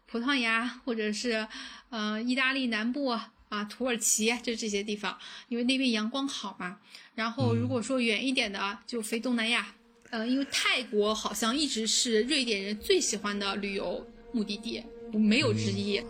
[0.05, 1.47] 葡萄牙，或者是
[1.91, 5.17] 呃意大利南部啊，土耳其，就这些地方，
[5.47, 6.79] 因为那边阳光好嘛。
[7.15, 9.73] 然后如果说远一点的，就飞东南亚。
[10.09, 14.83] 呃，因为泰国好像一直是瑞典人最喜欢的旅游目的地。
[15.13, 16.01] 我没有之一。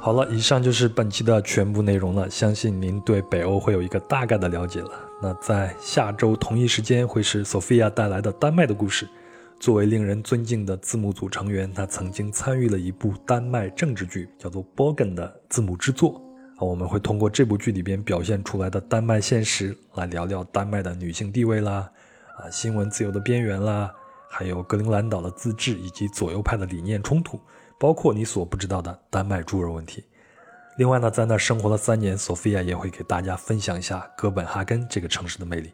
[0.00, 2.28] 好了，以上就是本期的全部内容了。
[2.28, 4.90] 相信您对北欧会有一个大概的了解了。
[5.22, 9.08] 那在下周同一时间会是 Sophia 带来的丹麦的故事。
[9.58, 16.20] 作为令人尊敬的字幕组成员，他曾经参与了一部丹麦政治剧，叫做《Borgen》的字幕制作。
[16.56, 21.90] 啊，我们会通过这部剧里边表现出来的丹麦现实来聊聊丹麦的女性地位啦，
[22.38, 23.92] 啊，新闻自由的边缘啦，
[24.30, 27.40] 还有格陵兰岛的自治以及左右派的理念冲突，
[27.78, 30.04] 包括你所不知道的丹麦猪肉问题。
[30.76, 35.72] 另外呢，在那生活了三年，索菲亚也会给大家分享一下哥本哈根这个城市的魅力。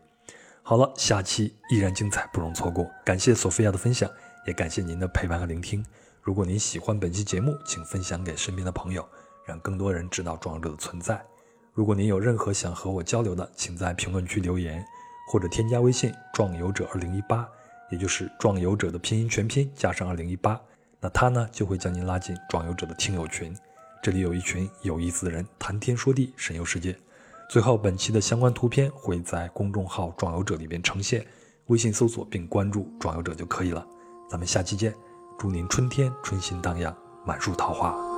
[0.62, 2.86] 好了，下期依然精彩，不容错过。
[3.04, 4.10] 感谢索菲亚的分享，
[4.46, 5.84] 也感谢您的陪伴和聆听。
[6.22, 9.06] 如果您喜欢本期节目，请分享给身边的朋友。
[9.44, 11.24] 让更多人知道壮游者的存在。
[11.72, 14.84] 如果您有任何想和我交流的，请在评论区留言，
[15.30, 17.48] 或者添加微信“壮游者二零一八”，
[17.90, 20.60] 也就是“壮游者”的拼音全拼加上二零一八，
[21.00, 23.56] 那他呢就会将您拉进壮游者的听友群。
[24.02, 26.96] 这里有一群有意思的人谈天说地，神游世界。
[27.48, 31.24] 最后，本期的相关图片会在公众号“壮游者”里边呈现，
[31.66, 33.86] 微信搜索并关注“壮游者”就可以了。
[34.28, 34.94] 咱们下期见，
[35.38, 38.09] 祝您春天春心荡漾，满树桃花。